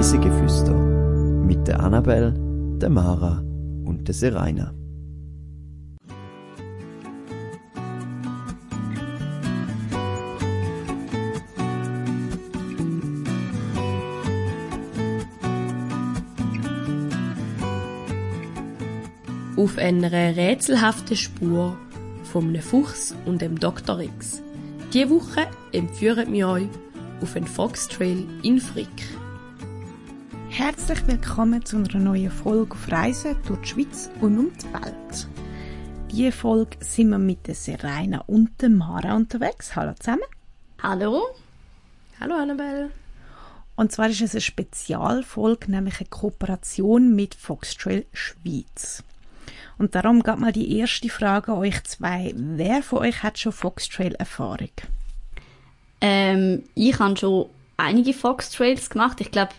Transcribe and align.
Reisegeflüster 0.00 0.72
mit 0.72 1.68
der 1.68 1.80
Annabelle, 1.80 2.32
der 2.80 2.88
Mara 2.88 3.44
und 3.84 4.08
der 4.08 4.14
Seraina. 4.14 4.72
Auf 19.58 19.76
einer 19.76 20.10
rätselhaften 20.10 21.14
Spur 21.14 21.76
einem 22.48 22.62
Fuchs 22.62 23.14
und 23.26 23.42
dem 23.42 23.60
Dr. 23.60 24.00
X. 24.00 24.42
Diese 24.94 25.10
Woche 25.10 25.46
entführen 25.72 26.32
wir 26.32 26.48
euch 26.48 26.68
auf 27.20 27.36
einen 27.36 27.46
Foxtrail 27.46 28.24
in 28.42 28.60
Frick. 28.60 29.19
Herzlich 30.62 31.06
willkommen 31.06 31.64
zu 31.64 31.78
einer 31.78 31.98
neuen 31.98 32.30
Folge 32.30 32.74
auf 32.74 32.92
Reisen 32.92 33.34
durch 33.46 33.62
die 33.62 33.68
Schweiz 33.68 34.10
und 34.20 34.38
um 34.38 34.52
die 34.58 34.72
Welt. 34.74 35.26
Diese 36.10 36.32
Folge 36.32 36.76
sind 36.80 37.08
wir 37.08 37.18
mit 37.18 37.46
der 37.46 37.54
Serena 37.54 38.22
und 38.26 38.60
der 38.60 38.68
Mara 38.68 39.16
unterwegs. 39.16 39.74
Hallo 39.74 39.94
zusammen. 39.98 40.20
Hallo. 40.82 41.22
Hallo 42.20 42.34
Annabelle. 42.34 42.90
Und 43.74 43.90
zwar 43.90 44.10
ist 44.10 44.20
es 44.20 44.32
eine 44.32 44.42
Spezialfolge, 44.42 45.70
nämlich 45.70 45.98
eine 45.98 46.10
Kooperation 46.10 47.16
mit 47.16 47.34
Foxtrail 47.34 48.04
Schweiz. 48.12 49.02
Und 49.78 49.94
darum 49.94 50.22
geht 50.22 50.40
mal 50.40 50.52
die 50.52 50.76
erste 50.78 51.08
Frage 51.08 51.52
an 51.52 51.58
euch 51.58 51.82
zwei. 51.84 52.34
Wer 52.36 52.82
von 52.82 52.98
euch 52.98 53.22
hat 53.22 53.38
schon 53.38 53.52
Foxtrail-Erfahrung? 53.52 54.72
Ähm, 56.02 56.64
ich 56.74 56.98
habe 56.98 57.16
schon 57.16 57.46
einige 57.78 58.12
Foxtrails 58.12 58.90
gemacht. 58.90 59.22
Ich 59.22 59.30
glaube, 59.30 59.54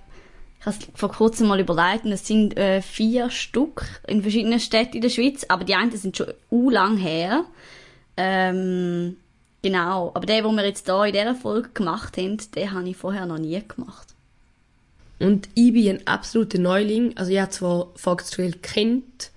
ich 0.61 0.67
habe 0.67 0.77
es 0.77 0.87
vor 0.93 1.11
kurzem 1.11 1.47
mal 1.47 1.59
überlegt 1.59 2.05
und 2.05 2.11
es 2.11 2.27
sind 2.27 2.55
äh, 2.55 2.83
vier 2.83 3.31
Stück 3.31 3.83
in 4.07 4.21
verschiedenen 4.21 4.59
Städten 4.59 4.97
in 4.97 5.01
der 5.01 5.09
Schweiz, 5.09 5.43
aber 5.49 5.63
die 5.63 5.73
einen 5.73 5.91
sind 5.91 6.15
schon 6.15 6.27
u 6.51 6.69
lang 6.69 6.97
her. 6.97 7.45
Ähm, 8.15 9.17
genau, 9.63 10.11
aber 10.13 10.27
der, 10.27 10.43
wo 10.43 10.51
wir 10.51 10.63
jetzt 10.63 10.85
hier 10.85 11.03
in 11.05 11.13
dieser 11.13 11.33
Folge 11.33 11.69
gemacht 11.73 12.15
haben, 12.17 12.37
den 12.55 12.71
habe 12.71 12.87
ich 12.87 12.95
vorher 12.95 13.25
noch 13.25 13.39
nie 13.39 13.59
gemacht. 13.67 14.09
Und 15.17 15.49
ich 15.55 15.73
bin 15.73 15.97
ein 15.97 16.05
absoluter 16.05 16.59
Neuling. 16.59 17.17
Also 17.17 17.31
ich 17.31 17.39
habe 17.39 17.49
zwar 17.49 17.87
Foxtrail 17.95 18.53
kennt 18.61 19.31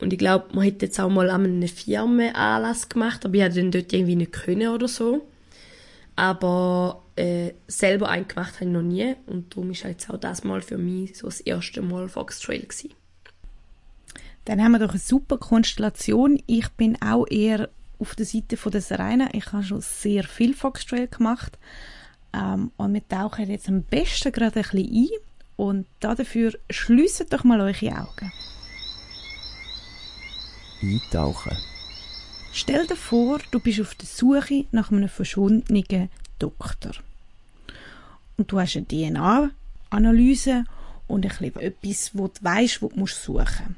und 0.00 0.14
ich 0.14 0.18
glaube, 0.18 0.46
man 0.54 0.64
hätte 0.64 0.86
jetzt 0.86 0.98
auch 0.98 1.10
mal 1.10 1.28
an 1.28 1.44
einem 1.44 1.68
Firmenanlass 1.68 2.88
gemacht, 2.88 3.26
aber 3.26 3.34
ich 3.34 3.42
hätte 3.42 3.56
den 3.56 3.70
dort 3.70 3.92
irgendwie 3.92 4.16
nicht 4.16 4.32
können 4.32 4.68
oder 4.68 4.88
so. 4.88 5.26
Aber 6.16 7.03
äh, 7.16 7.52
selber 7.68 8.08
einen 8.08 8.28
gemacht 8.28 8.56
habe 8.56 8.64
ich 8.64 8.70
noch 8.70 8.82
nie 8.82 9.14
und 9.26 9.54
darum 9.54 9.70
ist 9.70 9.84
jetzt 9.84 10.10
auch 10.10 10.18
das 10.18 10.44
Mal 10.44 10.62
für 10.62 10.78
mich 10.78 11.16
so 11.16 11.26
das 11.26 11.40
erste 11.40 11.82
Mal 11.82 12.08
Foxtrail 12.08 12.62
gewesen. 12.62 12.94
Dann 14.44 14.62
haben 14.62 14.72
wir 14.72 14.78
doch 14.78 14.90
eine 14.90 14.98
super 14.98 15.38
Konstellation. 15.38 16.42
Ich 16.46 16.68
bin 16.70 17.00
auch 17.00 17.26
eher 17.26 17.70
auf 17.98 18.14
der 18.14 18.26
Seite 18.26 18.56
von 18.56 18.72
der 18.72 18.82
Serena. 18.82 19.28
Ich 19.32 19.52
habe 19.52 19.64
schon 19.64 19.80
sehr 19.80 20.24
viel 20.24 20.54
Foxtrail 20.54 21.08
gemacht. 21.08 21.58
Ähm, 22.34 22.70
und 22.76 22.92
wir 22.92 23.08
tauchen 23.08 23.48
jetzt 23.48 23.68
am 23.68 23.82
besten 23.82 24.32
gerade 24.32 24.60
ein 24.60 24.62
bisschen 24.62 24.92
ein. 24.92 25.08
Und 25.56 25.86
dafür 26.00 26.52
schliessen 26.68 27.26
doch 27.30 27.44
mal 27.44 27.60
eure 27.60 27.92
Augen. 27.96 28.32
Eintauchen. 30.82 31.56
Stell 32.52 32.86
dir 32.86 32.96
vor, 32.96 33.40
du 33.50 33.60
bist 33.60 33.80
auf 33.80 33.94
der 33.94 34.06
Suche 34.06 34.66
nach 34.72 34.92
einem 34.92 35.08
verschwundenen 35.08 35.84
Doktor. 36.38 36.92
Und 38.36 38.50
du 38.50 38.60
hast 38.60 38.76
eine 38.76 38.86
DNA-Analyse 38.86 40.64
und 41.06 41.24
ein 41.24 41.28
bisschen 41.28 41.60
etwas, 41.60 42.10
wo 42.14 42.28
du 42.28 42.34
weißt, 42.40 42.82
wo 42.82 42.88
du 42.88 42.98
musst 42.98 43.22
suchen 43.22 43.76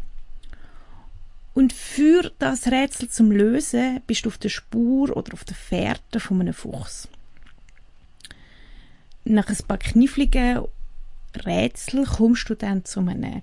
Und 1.54 1.72
für 1.72 2.32
das 2.38 2.66
Rätsel 2.68 3.08
zum 3.08 3.30
Lösen 3.30 4.00
bist 4.06 4.24
du 4.24 4.28
auf 4.28 4.38
der 4.38 4.48
Spur 4.48 5.16
oder 5.16 5.32
auf 5.34 5.44
der 5.44 5.56
Fährte 5.56 6.20
von 6.20 6.40
einem 6.40 6.54
Fuchs. 6.54 7.08
Nach 9.24 9.48
ein 9.48 9.56
paar 9.66 9.78
kniffligen 9.78 10.62
Rätsel 11.44 12.06
kommst 12.06 12.48
du 12.48 12.54
dann 12.54 12.84
zu 12.84 13.00
einem 13.00 13.42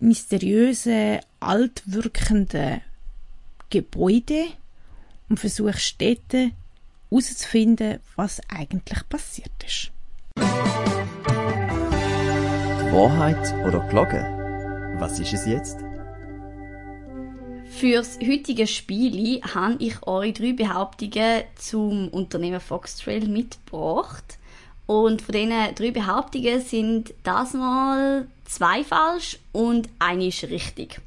mysteriösen, 0.00 1.20
altwirkenden 1.38 2.80
Gebäude 3.70 4.46
und 5.28 5.38
versuchst 5.38 6.00
dort 6.00 6.52
herauszufinden, 7.12 8.00
was 8.16 8.40
eigentlich 8.48 9.08
passiert 9.08 9.52
ist. 9.66 9.92
Wahrheit 12.92 13.54
oder 13.66 13.80
Glocke? 13.88 14.96
Was 14.98 15.18
ist 15.18 15.32
es 15.34 15.46
jetzt? 15.46 15.78
Fürs 17.70 18.18
heutige 18.20 18.66
Spiel 18.66 19.40
habe 19.42 19.76
ich 19.78 20.02
eure 20.06 20.32
drei 20.32 20.52
Behauptungen 20.52 21.42
zum 21.56 22.08
Unternehmen 22.08 22.60
Foxtrail 22.60 23.26
mitgebracht. 23.28 24.38
Und 24.86 25.22
von 25.22 25.32
diesen 25.32 25.74
drei 25.74 25.90
Behauptungen 25.90 26.60
sind 26.60 27.14
das 27.22 27.54
mal 27.54 28.26
zwei 28.44 28.84
falsch 28.84 29.38
und 29.52 29.88
eine 29.98 30.26
ist 30.26 30.44
richtig. 30.44 31.00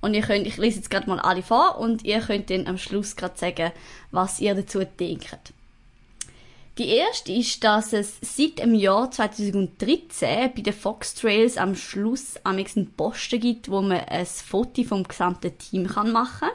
Und 0.00 0.14
ihr 0.14 0.22
könnt, 0.22 0.46
ich 0.46 0.56
lese 0.56 0.76
jetzt 0.76 0.90
gerade 0.90 1.08
mal 1.08 1.18
alle 1.18 1.42
vor 1.42 1.78
und 1.78 2.04
ihr 2.04 2.20
könnt 2.20 2.50
dann 2.50 2.66
am 2.66 2.78
Schluss 2.78 3.16
gerade 3.16 3.36
sagen, 3.36 3.72
was 4.10 4.40
ihr 4.40 4.54
dazu 4.54 4.84
denkt. 4.84 5.52
Die 6.78 6.90
erste 6.90 7.32
ist, 7.32 7.64
dass 7.64 7.92
es 7.92 8.18
seit 8.20 8.60
dem 8.60 8.72
Jahr 8.72 9.10
2013 9.10 10.52
bei 10.54 10.62
den 10.62 10.72
Fox 10.72 11.16
Trails 11.16 11.56
am 11.56 11.74
Schluss 11.74 12.36
am 12.44 12.56
einen 12.56 12.92
Posten 12.92 13.40
gibt, 13.40 13.68
wo 13.68 13.80
man 13.80 13.98
ein 13.98 14.26
Foto 14.26 14.84
vom 14.84 15.02
gesamten 15.02 15.58
Team 15.58 15.88
kann 15.88 16.12
machen 16.12 16.48
kann. 16.48 16.50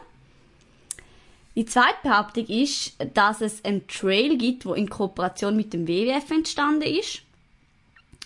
Die 1.56 1.66
zweite 1.66 1.98
Behauptung 2.03 2.46
ist, 2.48 2.94
dass 3.14 3.42
es 3.42 3.66
einen 3.66 3.86
Trail 3.88 4.38
gibt, 4.38 4.66
wo 4.66 4.74
in 4.74 4.90
Kooperation 4.90 5.58
mit 5.58 5.74
dem 5.74 5.90
WWF 5.90 6.32
entstanden 6.32 6.84
ist. 6.84 7.22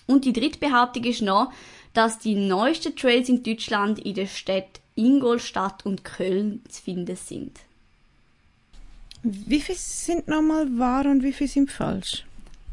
Und 0.06 0.24
die 0.24 0.32
dritte 0.32 0.60
Behauptung 0.60 1.02
ist 1.02 1.20
noch, 1.20 1.52
dass 1.94 2.20
die 2.20 2.36
neuesten 2.36 2.94
Trails 2.94 3.28
in 3.28 3.42
Deutschland 3.42 3.98
in 3.98 4.14
den 4.14 4.28
Städten 4.28 4.80
Ingolstadt 4.98 5.86
und 5.86 6.04
Köln 6.04 6.62
zu 6.68 6.82
finden 6.82 7.16
sind. 7.16 7.60
Wie 9.22 9.60
viele 9.60 9.78
sind 9.78 10.28
nochmal 10.28 10.66
wahr 10.78 11.06
und 11.06 11.22
wie 11.22 11.32
viele 11.32 11.48
sind 11.48 11.70
falsch? 11.70 12.24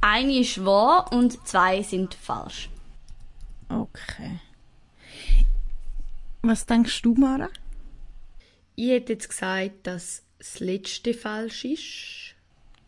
Eine 0.02 0.40
ist 0.40 0.64
wahr 0.64 1.12
und 1.12 1.48
zwei 1.48 1.82
sind 1.84 2.14
falsch. 2.14 2.70
Okay. 3.70 4.40
Was 6.42 6.66
denkst 6.66 7.02
du, 7.02 7.16
Mara? 7.16 7.50
Ich 8.76 8.90
hätte 8.90 9.14
jetzt 9.14 9.30
gesagt, 9.30 9.88
dass 9.88 10.24
das 10.38 10.60
letzte 10.60 11.14
falsch 11.14 11.66
ist. 11.66 12.36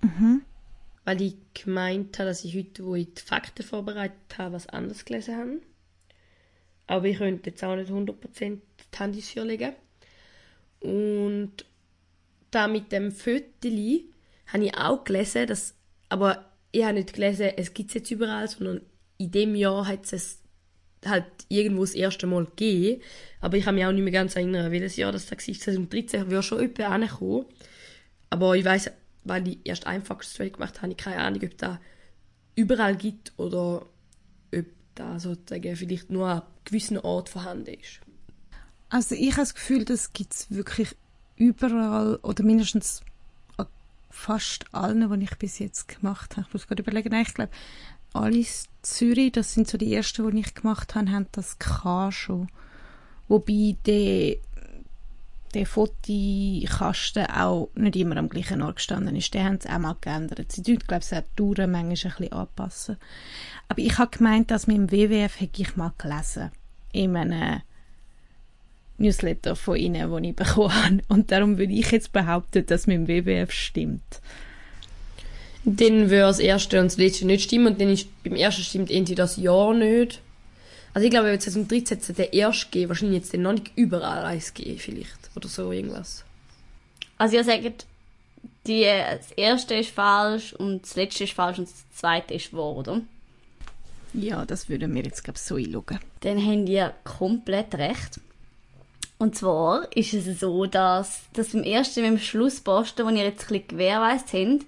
Mhm. 0.02 0.44
Weil 1.06 1.22
ich 1.22 1.36
gemeint 1.54 2.20
habe, 2.20 2.30
dass 2.30 2.44
ich 2.44 2.56
heute, 2.56 2.86
wo 2.86 2.96
ich 2.96 3.14
die 3.14 3.22
Fakten 3.22 3.64
vorbereitet 3.64 4.38
habe, 4.38 4.56
was 4.56 4.68
anderes 4.68 5.06
gelesen 5.06 5.38
habe. 5.38 5.62
Aber 6.86 7.06
ich 7.06 7.18
könnte 7.18 7.50
jetzt 7.50 7.64
auch 7.64 7.76
nicht 7.76 7.92
100% 7.92 8.60
die 8.94 9.00
Hand 9.00 9.16
ins 9.16 9.30
Feuer 9.30 9.46
legen. 9.46 9.74
Und 10.80 11.66
da 12.52 12.68
mit 12.68 12.92
dem 12.92 13.12
Föteli 13.12 14.06
habe 14.48 14.66
ich 14.66 14.78
auch 14.78 15.04
gelesen, 15.04 15.48
dass, 15.48 15.76
aber 16.10 16.46
ich 16.72 16.84
habe 16.84 16.94
nicht 16.94 17.14
gelesen, 17.14 17.52
es 17.58 17.74
gibt 17.74 17.90
es 17.90 17.96
jetzt 17.96 18.12
überall, 18.12 18.48
sondern 18.48 18.82
in 19.18 19.32
dem 19.32 19.56
Jahr 19.56 19.88
hat 19.88 20.12
es 20.12 20.40
halt 21.06 21.26
irgendwo 21.50 21.82
das 21.82 21.94
erste 21.94 22.28
Mal 22.28 22.46
gegeben. 22.46 23.02
Aber 23.40 23.58
ich 23.58 23.66
kann 23.66 23.76
mich 23.76 23.86
auch 23.86 23.92
nicht 23.92 24.04
mehr 24.04 24.14
ganz 24.14 24.36
erinnern, 24.36 24.72
welches 24.72 24.96
Jahr 24.96 25.12
das 25.12 25.30
war. 25.30 25.38
2013 25.38 26.30
wäre 26.30 26.44
schon 26.44 26.60
jemand 26.60 26.80
angekommen. 26.82 27.46
Aber 28.30 28.56
ich 28.56 28.66
weiß, 28.66 28.92
weil 29.24 29.48
ich 29.48 29.60
erst 29.64 29.88
einfach 29.88 30.22
Straight 30.24 30.54
gemacht 30.54 30.82
habe 30.82 30.92
ich 30.92 30.98
keine 30.98 31.22
Ahnung, 31.22 31.42
ob 31.44 31.58
da 31.58 31.80
überall 32.56 32.96
gibt 32.96 33.34
oder 33.38 33.86
ob 34.54 34.66
da 34.96 35.20
sozusagen 35.20 35.76
vielleicht 35.76 36.10
nur 36.10 36.28
an 36.28 36.42
gewissen 36.66 36.98
Ort 36.98 37.30
vorhanden 37.30 37.74
ist. 37.74 38.02
Also 38.90 39.16
ich 39.16 39.32
habe 39.32 39.42
das 39.42 39.56
Gefühl, 39.56 39.86
das 39.86 40.14
gibt 40.14 40.34
es 40.34 40.52
wirklich 40.52 40.96
überall 41.36 42.16
oder 42.18 42.44
mindestens 42.44 43.02
an 43.58 43.68
fast 44.10 44.66
allen, 44.74 45.10
die 45.20 45.26
ich 45.26 45.38
bis 45.38 45.60
jetzt 45.60 45.88
gemacht 45.88 46.38
habe. 46.38 46.48
Ich 46.48 46.54
muss 46.54 46.68
gerade 46.68 46.82
überlegen, 46.84 47.10
nein, 47.10 47.26
ich 47.28 47.34
glaube, 47.34 47.52
alle 48.14 48.46
Zürich, 48.82 49.34
das 49.34 49.54
sind 49.54 49.68
so 49.68 49.78
die 49.78 49.94
ersten, 49.94 50.30
die 50.32 50.40
ich 50.40 50.56
gemacht 50.56 50.96
habe, 50.96 51.12
haben 51.12 51.28
das 51.34 51.58
schon. 52.12 52.50
Wobei 53.28 53.76
der, 53.86 54.38
der 55.54 55.66
Fotokasten 55.66 57.26
auch 57.26 57.70
nicht 57.76 57.98
immer 57.98 58.16
am 58.18 58.30
gleichen 58.30 58.62
Ort 58.62 58.78
gestanden 58.78 59.18
ist. 59.18 59.34
Den 59.34 59.44
haben 59.44 59.60
sie 59.60 59.70
auch 59.70 59.80
mal 59.80 59.98
geändert. 60.00 60.52
Sie 60.52 60.64
tun, 60.64 60.80
glaube 60.80 61.04
ich, 61.04 61.18
auch 61.18 61.22
die 61.22 61.36
Touren 61.36 61.72
manchmal 61.72 62.14
ein 62.14 62.18
bisschen 62.18 62.32
anpassen. 62.32 62.98
Aber 63.68 63.80
ich 63.80 63.98
habe 63.98 64.18
gemeint, 64.18 64.50
dass 64.50 64.68
mit 64.68 64.78
dem 64.78 64.92
WWF 64.92 65.42
hätte 65.42 65.62
ich 65.62 65.76
mal 65.76 65.92
gelesen. 65.98 66.52
In 66.94 67.18
einem 67.18 67.62
Newsletter 68.98 69.56
von 69.56 69.78
ihnen, 69.78 70.12
den 70.12 70.24
ich 70.24 70.36
bekommen 70.36 70.74
habe. 70.74 71.00
Und 71.08 71.32
darum 71.32 71.58
würde 71.58 71.74
ich 71.74 71.92
jetzt 71.92 72.12
behaupten, 72.12 72.66
dass 72.66 72.88
mit 72.88 72.98
dem 72.98 73.08
WWF 73.08 73.52
stimmt. 73.52 74.22
Dann 75.64 76.10
würde 76.10 76.22
das 76.22 76.40
erste 76.40 76.80
und 76.80 76.86
das 76.86 76.98
letzte 76.98 77.26
nicht 77.26 77.44
stimmen 77.44 77.68
und 77.68 77.82
dann 77.82 77.90
ist 77.90 78.08
beim 78.24 78.36
ersten 78.36 78.64
stimmt 78.64 78.90
entweder 78.90 79.24
das 79.24 79.36
Ja 79.38 79.74
nicht 79.74 80.22
Also 80.94 81.06
ich 81.06 81.12
glaube, 81.12 81.38
2013 81.38 81.98
hat 81.98 82.10
es 82.10 82.16
den 82.16 82.30
erst 82.32 82.72
gegeben, 82.72 82.90
wahrscheinlich 82.90 83.24
jetzt 83.24 83.34
noch 83.34 83.52
nicht 83.52 83.72
überall 83.76 84.24
eins 84.24 84.54
gegeben, 84.54 84.80
vielleicht. 84.80 85.30
Oder 85.36 85.50
so 85.50 85.72
irgendwas. 85.72 86.24
Also 87.18 87.36
ihr 87.36 87.44
sagt, 87.44 87.86
die, 88.66 88.84
das 88.84 89.32
erste 89.36 89.76
ist 89.76 89.90
falsch 89.90 90.54
und 90.54 90.84
das 90.84 90.96
letzte 90.96 91.26
ist 91.26 91.34
falsch 91.34 91.60
und 91.60 91.68
das 91.68 91.86
zweite 91.96 92.34
ist 92.34 92.54
wahr, 92.54 92.78
oder? 92.78 93.02
Ja, 94.14 94.46
das 94.46 94.70
würden 94.70 94.96
wir 94.96 95.04
jetzt, 95.04 95.24
glaube 95.24 95.38
ich, 95.38 95.44
so 95.44 95.56
einschauen. 95.56 96.00
Dann 96.22 96.46
habt 96.46 96.70
ihr 96.70 96.94
komplett 97.04 97.76
recht. 97.76 98.20
Und 99.20 99.36
zwar 99.36 99.88
ist 99.96 100.14
es 100.14 100.40
so, 100.40 100.66
dass, 100.66 101.22
dass 101.34 101.50
beim 101.50 101.64
ersten, 101.64 102.04
beim 102.04 102.20
Schlussposten, 102.20 103.08
den 103.08 103.18
ihr 103.18 103.24
jetzt 103.24 103.44
ein 103.44 103.48
bisschen 103.48 103.68
gewährleistet 103.68 104.34
habt, 104.34 104.66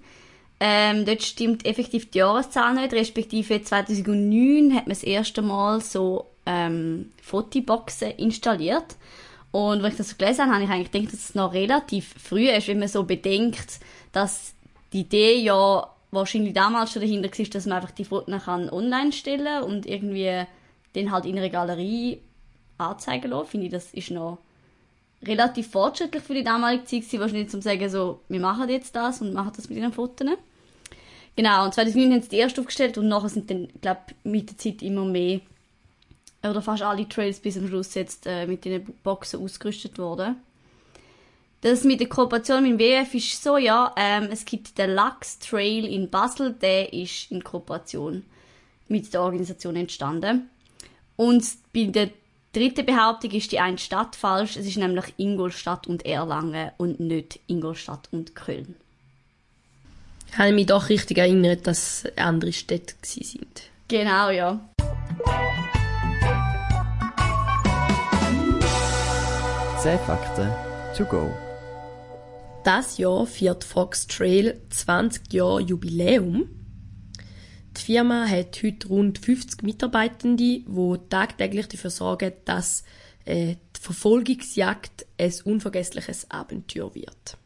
ähm, 0.62 1.04
dort 1.06 1.22
stimmt 1.22 1.64
effektiv 1.64 2.10
die 2.10 2.18
Jahreszahl 2.18 2.74
nicht, 2.74 2.92
respektive 2.92 3.62
2009 3.62 4.74
hat 4.74 4.86
man 4.86 4.90
das 4.90 5.02
erste 5.02 5.40
Mal 5.40 5.80
so 5.80 6.26
ähm, 6.44 7.10
Fotoboxen 7.22 8.10
installiert. 8.12 8.96
Und 9.52 9.82
wenn 9.82 9.90
ich 9.90 9.96
das 9.96 10.10
so 10.10 10.16
gelesen 10.16 10.42
habe, 10.42 10.54
habe 10.54 10.64
ich 10.64 10.70
eigentlich 10.70 10.90
gedacht, 10.92 11.12
dass 11.14 11.30
es 11.30 11.34
noch 11.34 11.54
relativ 11.54 12.14
früh 12.22 12.48
ist, 12.50 12.68
wenn 12.68 12.78
man 12.78 12.88
so 12.88 13.04
bedenkt, 13.04 13.80
dass 14.12 14.54
die 14.92 15.00
Idee 15.00 15.40
ja 15.40 15.88
wahrscheinlich 16.10 16.54
damals 16.54 16.92
schon 16.92 17.02
dahinter 17.02 17.30
war, 17.30 17.46
dass 17.46 17.66
man 17.66 17.78
einfach 17.78 17.92
die 17.92 18.04
Fotos 18.04 18.44
kann 18.44 18.68
online 18.68 19.12
stellen 19.12 19.62
und 19.62 19.86
irgendwie 19.86 20.44
den 20.94 21.10
halt 21.10 21.24
in 21.24 21.38
einer 21.38 21.48
Galerie 21.48 22.18
anzeigen 22.80 23.30
lassen. 23.30 23.48
Finde 23.48 23.66
ich, 23.66 23.72
das 23.72 23.92
ist 23.92 24.10
noch 24.10 24.38
relativ 25.22 25.70
fortschrittlich 25.70 26.22
für 26.22 26.34
die 26.34 26.44
damalige 26.44 26.84
Zeit 26.84 27.00
gewesen, 27.00 27.20
wahrscheinlich 27.20 27.50
zum 27.50 27.62
sagen, 27.62 27.88
so, 27.90 28.20
wir 28.28 28.40
machen 28.40 28.68
jetzt 28.68 28.96
das 28.96 29.20
und 29.20 29.34
machen 29.34 29.52
das 29.54 29.68
mit 29.68 29.78
ihren 29.78 29.92
Fotos. 29.92 30.26
Genau, 31.36 31.64
und 31.64 31.74
2009 31.74 32.12
haben 32.12 32.22
sie 32.22 32.28
die 32.28 32.36
erste 32.36 32.60
aufgestellt 32.60 32.98
und 32.98 33.08
nachher 33.08 33.28
sind 33.28 33.50
dann, 33.50 33.68
glaube 33.80 34.00
mit 34.24 34.50
der 34.50 34.58
Zeit 34.58 34.82
immer 34.82 35.04
mehr, 35.04 35.40
oder 36.42 36.62
fast 36.62 36.82
alle 36.82 37.08
Trails 37.08 37.40
bis 37.40 37.54
zum 37.54 37.68
Schluss 37.68 37.94
jetzt 37.94 38.26
äh, 38.26 38.46
mit 38.46 38.64
den 38.64 38.84
Boxen 39.02 39.42
ausgerüstet 39.42 39.98
worden. 39.98 40.36
Das 41.60 41.84
mit 41.84 42.00
der 42.00 42.08
Kooperation 42.08 42.62
mit 42.62 42.72
dem 42.72 42.78
WWF 42.78 43.14
ist 43.14 43.42
so, 43.42 43.58
ja, 43.58 43.94
ähm, 43.96 44.28
es 44.32 44.46
gibt 44.46 44.78
den 44.78 44.90
Lachs 44.90 45.38
Trail 45.38 45.84
in 45.84 46.08
Basel, 46.08 46.54
der 46.54 46.92
ist 46.94 47.30
in 47.30 47.44
Kooperation 47.44 48.24
mit 48.88 49.12
der 49.12 49.22
Organisation 49.22 49.76
entstanden. 49.76 50.48
Und 51.16 51.44
bei 51.74 51.84
der 52.54 52.62
dritten 52.62 52.86
Behauptung 52.86 53.30
ist 53.30 53.52
die 53.52 53.60
eine 53.60 53.78
Stadt 53.78 54.16
falsch, 54.16 54.56
es 54.56 54.66
ist 54.66 54.76
nämlich 54.76 55.14
Ingolstadt 55.16 55.86
und 55.86 56.04
Erlangen 56.04 56.70
und 56.78 56.98
nicht 56.98 57.40
Ingolstadt 57.46 58.08
und 58.10 58.34
Köln. 58.34 58.74
Ich 60.32 60.38
habe 60.38 60.52
mich 60.52 60.66
doch 60.66 60.88
richtig 60.88 61.18
erinnert, 61.18 61.66
dass 61.66 62.04
andere 62.16 62.52
Städte 62.52 62.94
sind. 63.02 63.62
Genau, 63.88 64.30
ja. 64.30 64.60
Zehn 69.80 69.98
Fakten 70.00 70.50
to 70.96 71.04
go. 71.04 71.32
Das 72.64 72.98
Jahr 72.98 73.26
feiert 73.26 73.64
Fox 73.64 74.06
Trail 74.06 74.60
20 74.70 75.32
Jahre 75.32 75.62
Jubiläum. 75.62 76.59
Die 77.76 77.82
Firma 77.82 78.26
hat 78.26 78.62
heute 78.62 78.88
rund 78.88 79.18
50 79.18 79.62
Mitarbeitende, 79.62 80.60
die 80.66 80.98
tagtäglich 81.08 81.68
dafür 81.68 81.90
sorgen, 81.90 82.32
dass 82.44 82.84
äh, 83.24 83.56
die 83.76 83.80
Verfolgungsjagd 83.80 85.06
ein 85.18 85.34
unvergessliches 85.44 86.30
Abenteuer 86.30 86.94
wird. 86.94 87.36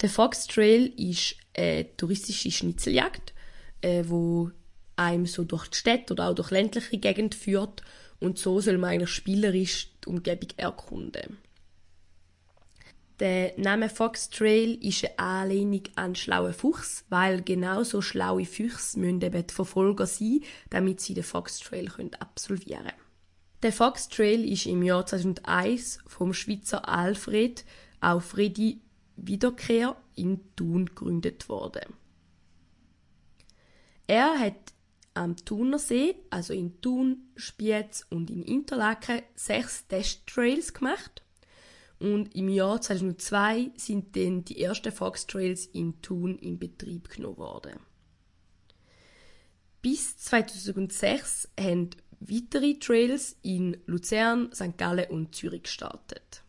Der 0.00 0.10
Fox 0.10 0.46
Trail 0.46 0.92
ist 0.96 1.36
eine 1.56 1.96
touristische 1.96 2.50
Schnitzeljagd, 2.50 3.32
äh, 3.80 4.04
wo 4.06 4.50
einem 4.96 5.26
so 5.26 5.44
durch 5.44 5.68
die 5.68 5.78
Stadt 5.78 6.10
oder 6.10 6.28
auch 6.28 6.34
durch 6.34 6.50
ländliche 6.50 6.98
Gegend 6.98 7.34
führt 7.34 7.82
und 8.20 8.38
so 8.38 8.60
soll 8.60 8.78
man 8.78 8.90
eigentlich 8.90 9.10
spielerisch 9.10 9.88
die 10.04 10.08
Umgebung 10.08 10.50
erkunden. 10.56 11.38
Der 13.20 13.52
Name 13.56 13.88
Fox 13.88 14.30
Trail 14.30 14.74
ist 14.74 15.04
eine 15.04 15.18
Anlehnung 15.18 15.82
an 15.96 16.14
schlaue 16.14 16.52
Fuchs, 16.52 17.04
weil 17.08 17.42
genau 17.42 17.82
so 17.82 18.00
schlaue 18.00 18.44
Füchse 18.44 18.98
müssen 19.00 19.20
eben 19.20 19.44
die 19.44 19.54
Verfolger 19.54 20.06
sein, 20.06 20.40
damit 20.70 21.00
sie 21.00 21.14
den 21.14 21.24
Fox 21.24 21.58
Trail 21.58 21.90
absolvieren 22.20 22.84
können. 22.84 23.08
Der 23.62 23.72
Fox 23.72 24.08
Trail 24.08 24.48
ist 24.48 24.66
im 24.66 24.84
Jahr 24.84 25.04
2001 25.04 25.98
vom 26.06 26.32
Schweizer 26.32 26.88
Alfred 26.88 27.64
auf 28.00 28.26
Freddy 28.26 28.82
Wiederkehr 29.16 29.96
in 30.14 30.54
Thun 30.54 30.86
gegründet 30.86 31.48
worden. 31.48 31.92
Er 34.06 34.38
hat 34.38 34.54
am 35.14 35.34
Thunersee, 35.34 36.14
also 36.30 36.52
in 36.52 36.80
Thun, 36.80 37.30
Spiez 37.34 38.06
und 38.10 38.30
in 38.30 38.44
Interlaken, 38.44 39.22
sechs 39.34 39.88
Testtrails 39.88 40.72
gemacht. 40.72 41.24
Und 41.98 42.34
im 42.36 42.48
Jahr 42.48 42.80
2002 42.80 43.72
sind 43.76 44.16
dann 44.16 44.44
die 44.44 44.62
ersten 44.62 44.92
Fox-Trails 44.92 45.66
in 45.66 46.00
Thun 46.00 46.38
in 46.38 46.58
Betrieb 46.58 47.08
genommen 47.08 47.38
worden. 47.38 47.80
Bis 49.82 50.16
2006 50.18 51.48
haben 51.58 51.90
weitere 52.20 52.74
Trails 52.74 53.36
in 53.42 53.76
Luzern, 53.86 54.50
St. 54.52 54.76
Gallen 54.76 55.10
und 55.10 55.34
Zürich 55.34 55.64
gestartet. 55.64 56.42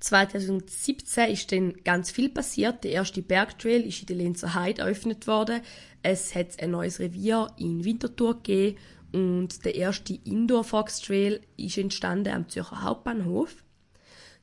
2017 0.00 1.30
ist 1.30 1.52
dann 1.52 1.74
ganz 1.84 2.10
viel 2.10 2.30
passiert. 2.30 2.84
Der 2.84 2.92
erste 2.92 3.22
Bergtrail 3.22 3.86
ist 3.86 4.00
in 4.00 4.06
der 4.06 4.16
Lenzer 4.16 4.54
Heide 4.54 4.82
eröffnet 4.82 5.26
worden. 5.26 5.60
Es 6.02 6.34
hat 6.34 6.60
ein 6.62 6.70
neues 6.70 6.98
Revier 7.00 7.48
in 7.58 7.84
Winterthur 7.84 8.36
gegeben 8.36 8.78
und 9.12 9.64
der 9.64 9.74
erste 9.74 10.14
Indoor 10.14 10.64
Fox 10.64 11.00
Trail 11.00 11.40
ist 11.56 11.76
entstanden 11.76 12.32
am 12.32 12.48
Zürcher 12.48 12.82
Hauptbahnhof. 12.82 13.64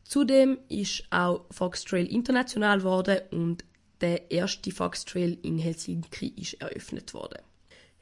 Zudem 0.08 0.60
ist 0.70 1.04
auch 1.10 1.46
Fox 1.52 1.84
Trail 1.84 2.06
international 2.06 2.78
geworden 2.78 3.20
und 3.32 3.66
der 4.00 4.32
erste 4.32 4.72
Fox 4.72 5.04
Trail 5.04 5.38
in 5.42 5.58
Helsinki 5.58 6.30
ist 6.38 6.54
eröffnet 6.62 7.14
worden. 7.14 7.42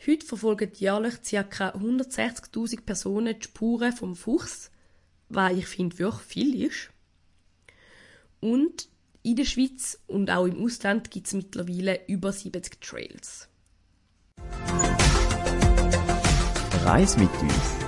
Heute 0.06 0.24
verfolgen 0.24 0.72
jährlich 0.76 1.16
ca. 1.24 1.70
160.000 1.70 2.82
Personen 2.86 3.40
die 3.40 3.44
Spuren 3.44 3.92
vom 3.92 4.16
Fuchs, 4.16 4.70
was 5.30 5.54
ich 5.54 5.66
finde 5.66 5.98
wirklich 5.98 6.22
viel 6.22 6.64
ist. 6.66 6.92
Und 8.40 8.88
in 9.24 9.38
der 9.38 9.46
Schweiz 9.46 10.00
und 10.06 10.30
auch 10.30 10.46
im 10.46 10.64
Ausland 10.64 11.10
gibt 11.10 11.26
es 11.26 11.34
mittlerweile 11.34 12.02
über 12.08 12.32
70 12.32 12.82
Trails. 12.82 13.50
Reis 16.84 17.18
mit 17.18 17.32
uns. 17.42 17.85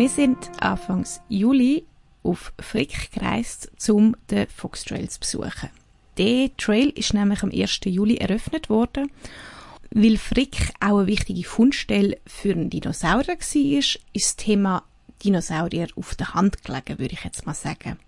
Wir 0.00 0.08
sind 0.08 0.50
Anfangs 0.62 1.20
Juli 1.28 1.84
auf 2.22 2.54
Frick 2.58 3.12
gereist, 3.12 3.70
um 3.90 4.16
den 4.30 4.46
Fox 4.48 4.84
Trail 4.84 5.10
zu 5.10 5.20
besuchen. 5.20 5.68
Der 6.16 6.48
Trail 6.56 6.88
ist 6.88 7.12
nämlich 7.12 7.42
am 7.42 7.50
1. 7.50 7.80
Juli 7.84 8.16
eröffnet 8.16 8.70
worden. 8.70 9.12
Weil 9.90 10.16
Frick 10.16 10.72
auch 10.80 11.00
eine 11.00 11.06
wichtige 11.06 11.46
Fundstelle 11.46 12.16
für 12.26 12.52
einen 12.52 12.70
Dinosaurier 12.70 13.36
war, 13.36 13.74
ist 13.74 13.98
das 14.14 14.36
Thema 14.36 14.84
Dinosaurier 15.22 15.88
auf 15.96 16.14
der 16.14 16.32
Hand 16.32 16.64
gelegen, 16.64 16.98
würde 16.98 17.12
ich 17.12 17.24
jetzt 17.24 17.44
mal 17.44 17.52
sagen. 17.52 17.98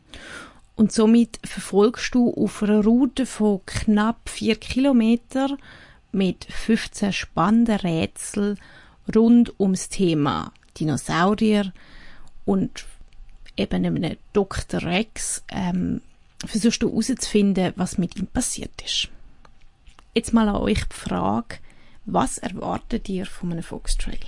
Und 0.77 0.93
somit 0.93 1.41
verfolgst 1.45 2.15
du 2.15 2.33
auf 2.33 2.63
einer 2.63 2.83
Route 2.83 3.27
von 3.27 3.61
knapp 3.67 4.31
vier 4.31 4.57
Kilometer 4.57 5.59
mit 6.11 6.47
15 6.47 7.13
spannenden 7.13 7.77
Rätseln 7.77 8.59
rund 9.15 9.61
ums 9.61 9.91
Thema 9.91 10.55
Dinosaurier 10.79 11.73
und 12.45 12.87
eben 13.57 13.87
einem 13.87 14.17
Dr. 14.33 14.83
Rex 14.83 15.45
ähm, 15.49 16.01
versuchst 16.45 16.83
du 16.83 16.91
herauszufinden, 16.91 17.73
was 17.77 17.99
mit 17.99 18.17
ihm 18.17 18.27
passiert 18.27 18.83
ist. 18.83 19.09
Jetzt 20.15 20.33
mal 20.33 20.49
an 20.49 20.57
euch 20.57 20.85
die 20.85 20.95
Frage, 20.95 21.57
was 22.05 22.39
erwartet 22.39 23.09
ihr 23.09 23.27
von 23.27 23.53
einem 23.53 23.63
Foxtrail? 23.63 24.19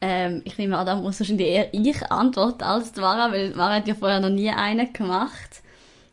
Ähm, 0.00 0.42
ich 0.44 0.58
nehme 0.58 0.76
an, 0.76 0.86
da 0.86 0.96
muss 0.96 1.20
wahrscheinlich 1.20 1.46
eher 1.48 1.72
ich 1.72 2.10
antworten 2.10 2.64
als 2.64 2.94
Mara, 2.96 3.30
weil 3.30 3.54
Mara 3.54 3.76
hat 3.76 3.88
ja 3.88 3.94
vorher 3.94 4.20
noch 4.20 4.30
nie 4.30 4.50
einen 4.50 4.92
gemacht. 4.92 5.62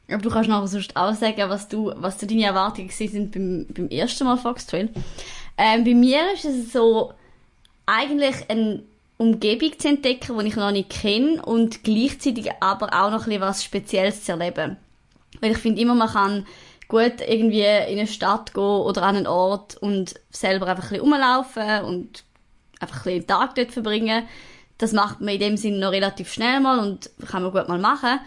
Aber 0.07 0.21
du 0.21 0.29
kannst 0.29 0.49
nachher 0.49 0.67
sonst 0.67 0.95
auch 0.95 1.13
sagen, 1.13 1.49
was 1.49 1.67
du, 1.67 1.91
was 1.95 2.17
deine 2.17 2.43
Erwartungen 2.43 2.89
sind 2.89 3.31
beim, 3.31 3.67
beim 3.69 3.89
ersten 3.89 4.25
Mal 4.25 4.37
Foxtrail. 4.37 4.89
Ähm, 5.57 5.83
bei 5.83 5.93
mir 5.93 6.33
ist 6.33 6.45
es 6.45 6.71
so, 6.71 7.13
eigentlich 7.89 8.49
eine 8.49 8.83
Umgebung 9.17 9.77
zu 9.77 9.89
entdecken, 9.89 10.37
die 10.39 10.47
ich 10.47 10.55
noch 10.55 10.71
nicht 10.71 10.89
kenne 10.89 11.41
und 11.41 11.83
gleichzeitig 11.83 12.49
aber 12.61 12.87
auch 12.93 13.11
noch 13.11 13.27
ein 13.27 13.53
Spezielles 13.53 14.23
zu 14.23 14.33
erleben. 14.33 14.77
Weil 15.41 15.51
ich 15.51 15.57
finde 15.57 15.81
immer, 15.81 15.95
man 15.95 16.09
kann 16.09 16.47
gut 16.87 17.21
irgendwie 17.25 17.61
in 17.61 17.99
eine 17.99 18.07
Stadt 18.07 18.53
gehen 18.53 18.63
oder 18.63 19.03
an 19.03 19.17
einen 19.17 19.27
Ort 19.27 19.77
und 19.77 20.15
selber 20.29 20.67
einfach 20.67 20.91
ein 20.91 20.99
rumlaufen 20.99 21.83
und 21.83 22.23
einfach 22.79 23.05
ein 23.05 23.19
den 23.19 23.27
Tag 23.27 23.55
dort 23.55 23.71
verbringen. 23.71 24.27
Das 24.77 24.93
macht 24.93 25.19
man 25.19 25.33
in 25.33 25.39
dem 25.39 25.57
Sinne 25.57 25.79
noch 25.79 25.91
relativ 25.91 26.31
schnell 26.31 26.59
mal 26.61 26.79
und 26.79 27.09
kann 27.27 27.43
man 27.43 27.51
gut 27.51 27.67
mal 27.67 27.79
machen. 27.79 28.19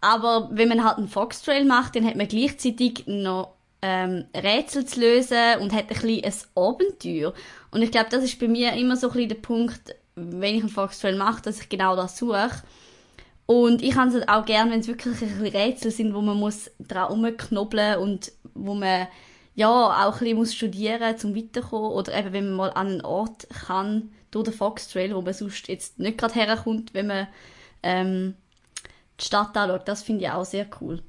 Aber 0.00 0.48
wenn 0.52 0.68
man 0.68 0.84
halt 0.84 0.98
einen 0.98 1.08
Foxtrail 1.08 1.64
macht, 1.64 1.96
dann 1.96 2.06
hat 2.06 2.16
man 2.16 2.28
gleichzeitig 2.28 3.04
noch 3.06 3.54
ähm, 3.82 4.26
Rätsel 4.34 4.84
zu 4.86 5.00
lösen 5.00 5.60
und 5.60 5.72
hat 5.72 5.90
ein 5.90 6.00
bisschen 6.00 6.24
ein 6.24 6.62
Abenteuer. 6.62 7.32
Und 7.70 7.82
ich 7.82 7.90
glaube, 7.90 8.08
das 8.10 8.24
ist 8.24 8.38
bei 8.38 8.48
mir 8.48 8.72
immer 8.72 8.96
so 8.96 9.08
ein 9.08 9.12
bisschen 9.12 9.28
der 9.28 9.36
Punkt, 9.36 9.94
wenn 10.14 10.56
ich 10.56 10.62
einen 10.62 10.70
Foxtrail 10.70 11.16
mache, 11.16 11.42
dass 11.42 11.60
ich 11.60 11.68
genau 11.68 11.94
das 11.94 12.18
suche. 12.18 12.50
Und 13.46 13.82
ich 13.82 13.96
habe 13.96 14.10
es 14.10 14.28
auch 14.28 14.44
gerne, 14.44 14.72
wenn 14.72 14.80
es 14.80 14.88
wirklich 14.88 15.22
ein 15.22 15.46
Rätsel 15.46 15.90
sind, 15.90 16.14
wo 16.14 16.20
man 16.20 16.36
muss 16.36 16.70
dran 16.80 17.10
rumknobeln 17.10 17.98
und 17.98 18.32
wo 18.54 18.74
man 18.74 19.08
ja 19.54 19.68
auch 19.68 20.14
ein 20.14 20.18
bisschen 20.18 20.36
muss 20.36 20.54
studieren 20.54 21.12
muss, 21.12 21.24
um 21.24 21.36
weiterzukommen. 21.36 21.92
Oder 21.92 22.18
eben, 22.18 22.32
wenn 22.32 22.48
man 22.48 22.56
mal 22.56 22.70
an 22.70 22.88
einen 22.88 23.00
Ort 23.02 23.48
kann, 23.48 24.10
durch 24.30 24.44
den 24.44 24.54
Foxtrail, 24.54 25.14
wo 25.14 25.22
man 25.22 25.32
sonst 25.32 25.68
jetzt 25.68 25.98
nicht 25.98 26.18
gerade 26.18 26.34
herkommt, 26.34 26.92
wenn 26.94 27.06
man 27.06 27.28
ähm, 27.82 28.34
die 29.18 29.24
Stadt 29.24 29.56
anschaut. 29.56 29.88
Das 29.88 30.02
finde 30.02 30.24
ich 30.24 30.30
auch 30.30 30.44
sehr 30.44 30.66
cool. 30.80 31.02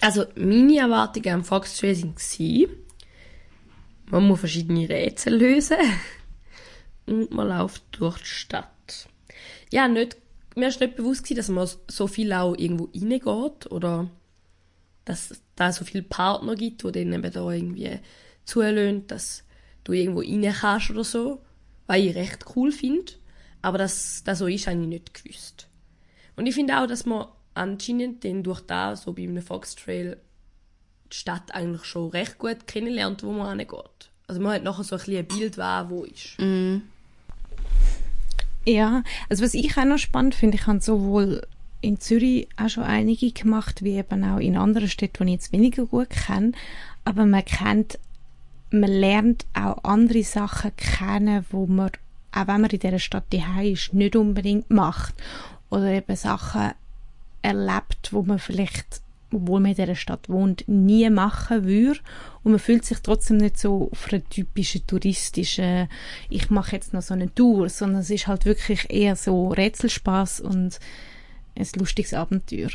Also 0.00 0.24
meine 0.36 0.78
Erwartungen 0.78 1.34
am 1.34 1.44
Foxtrail 1.44 2.02
waren, 2.02 2.68
man 4.06 4.26
muss 4.26 4.40
verschiedene 4.40 4.88
Rätsel 4.88 5.36
lösen 5.36 5.76
und 7.06 7.30
man 7.32 7.48
läuft 7.48 7.82
durch 7.92 8.18
die 8.18 8.26
Stadt. 8.26 9.08
Ja, 9.70 9.88
nicht, 9.88 10.16
mir 10.54 10.68
ist 10.68 10.80
nicht 10.80 10.96
bewusst 10.96 11.36
dass 11.36 11.48
man 11.48 11.68
so 11.88 12.06
viel 12.06 12.32
auch 12.32 12.54
irgendwo 12.56 12.88
reingeht 12.94 13.70
oder 13.70 14.08
dass 15.04 15.40
da 15.56 15.72
so 15.72 15.84
viele 15.84 16.02
Partner 16.02 16.54
gibt, 16.54 16.84
die 16.84 16.92
dann 16.92 17.12
eben 17.12 17.32
da 17.32 17.50
irgendwie 17.50 17.98
zulöhnen, 18.44 19.06
dass 19.06 19.44
du 19.84 19.92
irgendwo 19.92 20.20
rein 20.20 20.54
kannst 20.60 20.90
oder 20.90 21.04
so, 21.04 21.42
was 21.86 21.98
ich 21.98 22.14
recht 22.14 22.44
cool 22.54 22.72
finde. 22.72 23.12
Aber 23.62 23.78
dass 23.78 24.22
das 24.24 24.38
so 24.38 24.46
ist, 24.46 24.66
habe 24.66 24.80
ich 24.80 24.86
nicht 24.86 25.14
gewusst. 25.14 25.68
Und 26.36 26.46
ich 26.46 26.54
finde 26.54 26.78
auch, 26.78 26.86
dass 26.86 27.06
man 27.06 27.26
anscheinend 27.58 28.24
dann 28.24 28.42
durch 28.42 28.60
da 28.60 28.96
so 28.96 29.12
bei 29.12 29.22
einem 29.22 29.42
Foxtrail 29.42 30.18
die 31.12 31.16
Stadt 31.16 31.54
eigentlich 31.54 31.84
schon 31.84 32.10
recht 32.10 32.38
gut 32.38 32.66
kennenlernt, 32.66 33.22
wo 33.22 33.32
man 33.32 33.58
hingeht. 33.58 34.10
Also 34.26 34.40
man 34.40 34.52
hat 34.52 34.62
nachher 34.62 34.84
so 34.84 34.96
ein, 34.96 34.98
bisschen 34.98 35.18
ein 35.18 35.26
Bild, 35.26 35.56
wer 35.56 35.86
wo 35.88 36.04
ist. 36.04 36.38
Mm. 36.38 36.82
Ja, 38.66 39.02
also 39.30 39.42
was 39.42 39.54
ich 39.54 39.76
auch 39.78 39.84
noch 39.84 39.98
spannend 39.98 40.34
finde, 40.34 40.58
ich 40.58 40.66
habe 40.66 40.80
sowohl 40.80 41.42
in 41.80 42.00
Zürich 42.00 42.48
auch 42.56 42.68
schon 42.68 42.84
einige 42.84 43.32
gemacht, 43.32 43.82
wie 43.82 43.96
eben 43.96 44.24
auch 44.24 44.38
in 44.38 44.56
anderen 44.56 44.88
Städten, 44.88 45.26
die 45.26 45.34
ich 45.34 45.40
jetzt 45.40 45.52
weniger 45.52 45.86
gut 45.86 46.10
kenne. 46.10 46.52
Aber 47.04 47.24
man 47.24 47.44
kennt, 47.44 47.98
man 48.70 48.90
lernt 48.90 49.46
auch 49.54 49.84
andere 49.84 50.22
Sachen 50.24 50.76
kennen, 50.76 51.46
wo 51.50 51.66
man, 51.66 51.90
auch 52.32 52.46
wenn 52.46 52.60
man 52.60 52.70
in 52.70 52.80
dieser 52.80 52.98
Stadt 52.98 53.32
die 53.32 53.42
ist, 53.62 53.94
nicht 53.94 54.16
unbedingt 54.16 54.70
macht. 54.70 55.14
Oder 55.70 55.92
eben 55.92 56.16
Sachen 56.16 56.72
erlebt, 57.42 58.12
wo 58.12 58.22
man 58.22 58.38
vielleicht, 58.38 59.00
obwohl 59.32 59.60
man 59.60 59.72
in 59.72 59.76
dieser 59.76 59.94
Stadt 59.94 60.28
wohnt, 60.28 60.64
nie 60.66 61.08
machen 61.10 61.64
würde. 61.64 62.00
Und 62.42 62.52
man 62.52 62.60
fühlt 62.60 62.84
sich 62.84 62.98
trotzdem 63.00 63.38
nicht 63.38 63.58
so 63.58 63.90
auf 63.92 64.12
einer 64.12 64.26
typischen 64.28 64.86
touristischen, 64.86 65.88
ich 66.30 66.50
mache 66.50 66.76
jetzt 66.76 66.92
noch 66.92 67.02
so 67.02 67.14
eine 67.14 67.34
Tour, 67.34 67.68
sondern 67.68 68.02
es 68.02 68.10
ist 68.10 68.26
halt 68.26 68.44
wirklich 68.44 68.90
eher 68.90 69.16
so 69.16 69.48
Rätselspaß 69.48 70.40
und 70.40 70.78
ein 71.56 71.66
lustiges 71.76 72.14
Abenteuer. 72.14 72.70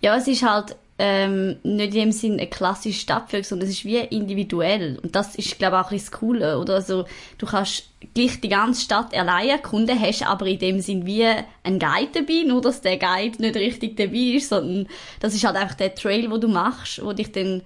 Ja, 0.00 0.16
es 0.16 0.28
ist 0.28 0.42
halt 0.42 0.76
ähm, 1.00 1.56
nicht 1.62 1.94
in 1.94 2.00
dem 2.00 2.12
Sinn 2.12 2.32
eine 2.32 2.48
klassische 2.48 2.98
Stadtführung, 2.98 3.44
sondern 3.44 3.68
es 3.68 3.76
ist 3.76 3.84
wie 3.84 3.98
individuell. 3.98 4.98
Und 5.00 5.14
das 5.14 5.36
ist, 5.36 5.56
glaube 5.58 5.76
ich, 5.76 5.86
auch 5.86 5.90
ein 5.92 5.98
das 5.98 6.10
Coole. 6.10 6.58
Oder? 6.58 6.74
Also, 6.74 7.04
du 7.38 7.46
kannst 7.46 7.84
gleich 8.14 8.40
die 8.40 8.48
ganze 8.48 8.82
Stadt 8.82 9.14
alleine 9.14 9.52
erkunden, 9.52 9.98
hast 9.98 10.26
aber 10.26 10.46
in 10.46 10.58
dem 10.58 10.80
Sinn 10.80 11.06
wie 11.06 11.24
einen 11.24 11.78
Guide 11.78 12.10
dabei, 12.14 12.42
nur 12.44 12.60
dass 12.60 12.80
der 12.80 12.96
Guide 12.96 13.40
nicht 13.40 13.54
richtig 13.54 13.96
dabei 13.96 14.36
ist, 14.36 14.48
sondern 14.48 14.88
das 15.20 15.34
ist 15.34 15.44
halt 15.44 15.56
einfach 15.56 15.76
der 15.76 15.94
Trail, 15.94 16.30
wo 16.30 16.38
du 16.38 16.48
machst, 16.48 17.04
wo 17.04 17.12
dich 17.12 17.30
dann 17.30 17.62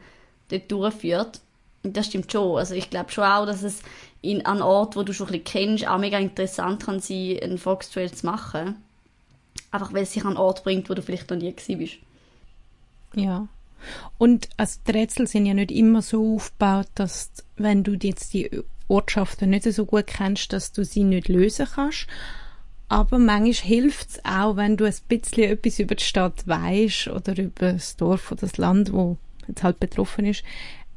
dort 0.51 0.71
durchführt. 0.71 1.41
Und 1.83 1.97
das 1.97 2.07
stimmt 2.07 2.31
schon. 2.31 2.59
Also 2.59 2.75
ich 2.75 2.91
glaube 2.91 3.11
schon 3.11 3.25
auch, 3.25 3.47
dass 3.47 3.63
es 3.63 3.81
in 4.21 4.45
einem 4.45 4.63
Ort, 4.63 4.95
wo 4.95 5.03
du 5.03 5.15
schon 5.15 5.29
ein 5.29 5.43
bisschen 5.43 5.45
kennst, 5.45 5.89
auch 5.89 5.99
mega 5.99 6.19
interessant 6.19 6.85
kann 6.85 7.01
sein, 7.01 7.39
einen 7.43 7.59
Foxtrail 7.59 8.13
zu 8.13 8.27
machen. 8.27 8.77
Einfach 9.71 9.93
weil 9.95 10.03
es 10.03 10.13
sich 10.13 10.23
an 10.23 10.29
einen 10.29 10.37
Ort 10.37 10.65
bringt, 10.65 10.91
wo 10.91 10.95
du 10.95 11.03
vielleicht 11.03 11.31
noch 11.31 11.39
nie 11.39 11.51
gewesen 11.51 11.79
bist. 11.79 11.97
Ja. 13.15 13.49
Und 14.19 14.49
also 14.57 14.79
die 14.87 14.93
Rätsel 14.93 15.27
sind 15.27 15.47
ja 15.47 15.55
nicht 15.55 15.71
immer 15.71 16.03
so 16.03 16.37
aufgebaut, 16.37 16.89
dass 16.95 17.33
wenn 17.57 17.83
du 17.83 17.95
jetzt 18.01 18.33
die 18.33 18.63
Ortschaften 18.89 19.51
nicht 19.51 19.65
so 19.65 19.87
gut 19.87 20.07
kennst, 20.07 20.53
dass 20.53 20.73
du 20.73 20.85
sie 20.85 21.05
nicht 21.05 21.29
lösen 21.29 21.67
kannst. 21.75 22.07
Aber 22.89 23.19
manchmal 23.19 23.69
hilft 23.69 24.11
es 24.11 24.25
auch, 24.25 24.57
wenn 24.57 24.77
du 24.77 24.85
ein 24.85 24.95
bisschen 25.09 25.45
etwas 25.45 25.79
über 25.79 25.95
die 25.95 26.05
Stadt 26.05 26.47
weißt 26.47 27.09
oder 27.09 27.37
über 27.39 27.73
das 27.73 27.97
Dorf 27.97 28.31
oder 28.31 28.43
das 28.43 28.59
Land, 28.59 28.93
wo 28.93 29.17
jetzt 29.49 29.63
halt 29.63 29.81
betroffen 29.81 30.27
ist, 30.27 30.45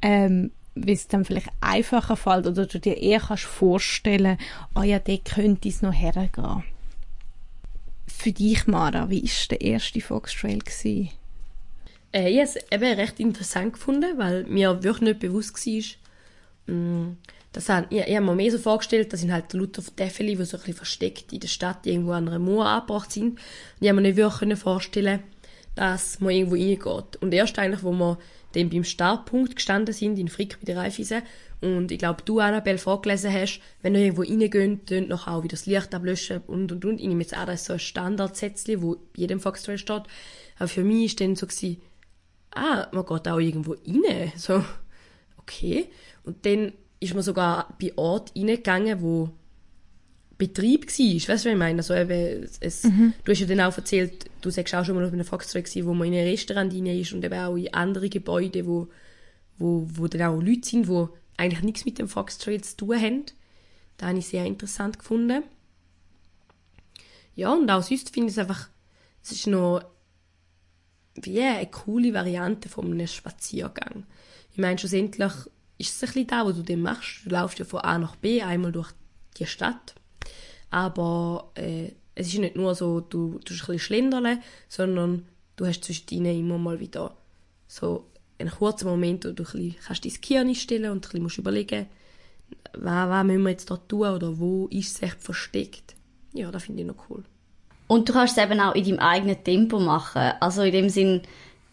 ähm, 0.02 0.52
wie 0.76 0.92
es 0.92 1.08
dann 1.08 1.24
vielleicht 1.24 1.50
einfacher 1.62 2.18
fällt 2.18 2.48
oder 2.48 2.66
du 2.66 2.80
dir 2.82 2.98
eher 2.98 3.22
kannst 3.22 3.46
vorstellen, 3.46 4.38
ah 4.74 4.82
oh 4.82 4.84
ja, 4.84 5.00
der 5.00 5.20
könnte 5.20 5.70
es 5.70 5.82
noch 5.82 5.94
hergehen. 5.94 6.64
Für 8.08 8.32
dich, 8.34 8.68
Mara, 8.68 9.10
wie 9.10 9.24
war 9.24 9.48
der 9.52 9.62
erste 9.62 10.02
Foxtrail 10.02 10.60
gewesen? 10.60 11.12
Äh, 12.16 12.30
ich 12.30 12.38
habe 12.38 12.50
es 12.50 12.56
eben 12.72 13.00
recht 13.00 13.20
interessant 13.20 13.74
gefunden, 13.74 14.18
weil 14.18 14.46
mir 14.46 14.82
wirklich 14.84 15.02
nicht 15.02 15.20
bewusst 15.20 15.66
war, 15.66 16.74
mm, 16.74 17.18
das 17.52 17.70
haben, 17.70 17.88
ich, 17.90 18.00
ich 18.00 18.16
habe 18.16 18.26
mir 18.26 18.36
mehr 18.36 18.52
so 18.52 18.58
vorgestellt, 18.58 19.12
dass 19.12 19.22
sind 19.22 19.32
halt 19.32 19.54
lauter 19.54 19.84
Täfeli, 19.96 20.36
die 20.36 20.46
so 20.46 20.58
ein 20.58 20.62
bisschen 20.62 20.76
versteckt 20.76 21.32
in 21.34 21.40
der 21.40 21.48
Stadt 21.48 21.86
irgendwo 21.86 22.12
an 22.12 22.28
einer 22.28 22.40
Mauer 22.40 22.66
angebracht 22.66 23.12
sind. 23.12 23.32
Und 23.34 23.40
ich 23.80 23.88
habe 23.88 24.02
mir 24.02 24.08
nicht 24.08 24.18
wirklich 24.18 24.60
vorstellen 24.60 25.24
dass 25.76 26.22
man 26.22 26.32
irgendwo 26.32 26.56
reingeht. 26.56 27.18
Und 27.22 27.34
erst 27.34 27.60
eigentlich, 27.60 27.84
wo 27.84 27.92
wir 27.92 28.18
dann 28.54 28.70
beim 28.70 28.86
Startpunkt 28.86 29.58
gestanden 29.58 29.94
sind, 29.94 30.18
in 30.18 30.30
Frick 30.30 30.58
bei 30.62 30.66
der 30.66 30.78
Reifeisen, 30.78 31.22
und 31.60 31.92
ich 31.92 32.00
glaube, 32.00 32.22
du, 32.24 32.40
Annabelle, 32.40 32.78
vorgelesen 32.78 33.34
hast, 33.34 33.60
wenn 33.82 33.96
ihr 33.96 34.06
irgendwo 34.06 34.22
reingeht, 34.22 34.92
dann 34.92 35.08
noch 35.08 35.28
auch 35.28 35.44
wieder 35.44 35.58
das 35.58 35.66
Licht 35.66 35.94
ablöschen 35.94 36.42
und, 36.48 36.72
und, 36.72 36.86
und. 36.86 37.00
Ich 37.00 37.08
nehme 37.08 37.22
jetzt 37.22 37.36
auch, 37.36 37.46
das 37.46 37.62
ist 37.62 37.66
so 37.66 37.74
ein 37.74 37.80
Standardsätzchen, 37.80 38.82
wo 38.82 38.96
bei 38.96 39.02
jedem 39.16 39.40
Foxtrail 39.40 39.78
steht. 39.78 40.04
Aber 40.58 40.68
für 40.68 40.84
mich 40.84 41.06
ist 41.06 41.22
dann 41.22 41.36
so 41.36 41.48
gewesen, 41.48 41.82
ah, 42.56 42.88
man 42.92 43.06
geht 43.06 43.28
auch 43.28 43.40
irgendwo 43.40 43.74
rein. 43.74 44.32
So, 44.36 44.64
okay. 45.38 45.88
Und 46.24 46.46
dann 46.46 46.74
ist 47.00 47.14
man 47.14 47.24
sogar 47.24 47.76
bei 47.80 47.96
Ort 47.98 48.34
reingegangen, 48.36 49.02
wo 49.02 49.30
Betrieb 50.38 50.88
war. 50.88 51.16
Weißt 51.16 51.28
du, 51.28 51.34
was 51.34 51.46
ich 51.46 51.56
meine? 51.56 51.80
Also 51.80 51.94
eben, 51.94 52.50
es, 52.60 52.84
mhm. 52.84 53.14
Du 53.24 53.32
hast 53.32 53.40
ja 53.40 53.48
dann 53.48 53.62
auch 53.62 53.78
erzählt, 53.78 54.26
du 54.42 54.50
sagst 54.50 54.76
auch 54.76 54.84
schon 54.84 54.96
mal 54.96 55.06
auf 55.06 55.14
einem 55.14 55.26
Foxtrot 55.26 55.66
gewesen, 55.66 55.86
wo 55.86 55.94
man 55.94 56.08
in 56.08 56.16
ein 56.16 56.28
Restaurant 56.28 56.74
rein 56.74 56.88
ist 56.88 57.14
und 57.14 57.24
eben 57.24 57.40
auch 57.40 57.56
in 57.56 57.74
andere 57.74 58.10
Gebäude, 58.10 58.66
wo, 58.66 58.88
wo, 59.58 59.88
wo 59.94 60.08
dann 60.08 60.24
auch 60.24 60.42
Leute 60.42 60.68
sind, 60.68 60.88
die 60.88 61.06
eigentlich 61.38 61.64
nichts 61.64 61.86
mit 61.86 62.00
dem 62.00 62.08
Foxtrot 62.08 62.66
zu 62.66 62.78
tun 62.78 63.02
haben. 63.02 63.26
Das 63.98 64.10
habe 64.10 64.20
ich 64.20 64.28
sehr 64.28 64.46
interessant 64.46 65.00
gefunden. 65.00 65.44
Ja, 67.36 67.54
und 67.54 67.70
auch 67.70 67.84
sonst 67.84 68.14
finde 68.14 68.30
ich 68.30 68.36
es 68.36 68.40
einfach, 68.40 68.70
es 69.24 69.32
ist 69.32 69.48
noch 69.48 69.84
wie 71.16 71.42
eine 71.42 71.68
coole 71.68 72.14
Variante 72.14 72.70
von 72.70 72.92
einem 72.92 73.08
Spaziergang. 73.08 74.06
Ich 74.52 74.58
meine, 74.58 74.78
schlussendlich 74.78 75.34
ist 75.78 75.96
es 75.96 76.04
ein 76.04 76.08
bisschen 76.08 76.28
da, 76.28 76.46
was 76.46 76.56
du 76.56 76.64
dann 76.64 76.82
machst. 76.82 77.26
Du 77.26 77.30
laufst 77.30 77.60
ja 77.60 77.66
von 77.66 77.82
A 77.82 77.98
nach 77.98 78.16
B 78.16 78.42
einmal 78.42 78.72
durch 78.72 78.92
die 79.38 79.46
Stadt. 79.46 79.96
Aber 80.70 81.52
äh, 81.56 81.92
es 82.16 82.28
ist 82.28 82.40
nicht 82.40 82.56
nur 82.56 82.76
so, 82.76 83.02
du 83.02 83.40
tust 83.40 83.64
ein 83.64 83.66
bisschen 83.68 83.80
schlendern, 83.80 84.42
sondern 84.70 85.26
du 85.56 85.66
hast 85.66 85.84
zwischendrin 85.84 86.26
immer 86.26 86.58
mal 86.58 86.80
wieder 86.80 87.16
so 87.68 88.08
einen 88.40 88.52
kurzen 88.52 88.88
Moment, 88.88 89.26
wo 89.26 89.32
du 89.32 89.44
ein 89.44 89.46
bisschen 89.46 89.76
kannst 89.86 90.06
dein 90.06 90.14
Gehirn 90.22 90.56
stellen 90.56 90.92
und 90.92 90.98
ein 90.98 91.02
bisschen 91.02 91.24
musst 91.24 91.38
überlegen, 91.38 91.88
was, 92.74 93.10
was 93.10 93.26
müssen 93.26 93.44
wir 93.44 93.50
jetzt 93.52 93.70
da 93.70 93.78
tun 93.78 94.08
oder 94.08 94.38
wo 94.38 94.68
ist 94.68 94.96
es 94.96 95.02
echt 95.02 95.22
versteckt. 95.22 95.96
Ja, 96.34 96.52
das 96.52 96.64
finde 96.64 96.82
ich 96.82 96.88
noch 96.88 97.10
cool. 97.10 97.24
Und 97.88 98.10
du 98.10 98.14
kannst 98.14 98.38
es 98.38 98.44
eben 98.44 98.60
auch 98.60 98.76
in 98.76 98.84
deinem 98.84 99.00
eigenen 99.00 99.44
Tempo 99.44 99.80
machen. 99.80 100.34
Also 100.40 100.64
in 100.64 100.72
dem 100.72 100.90
Sinn, 100.90 101.22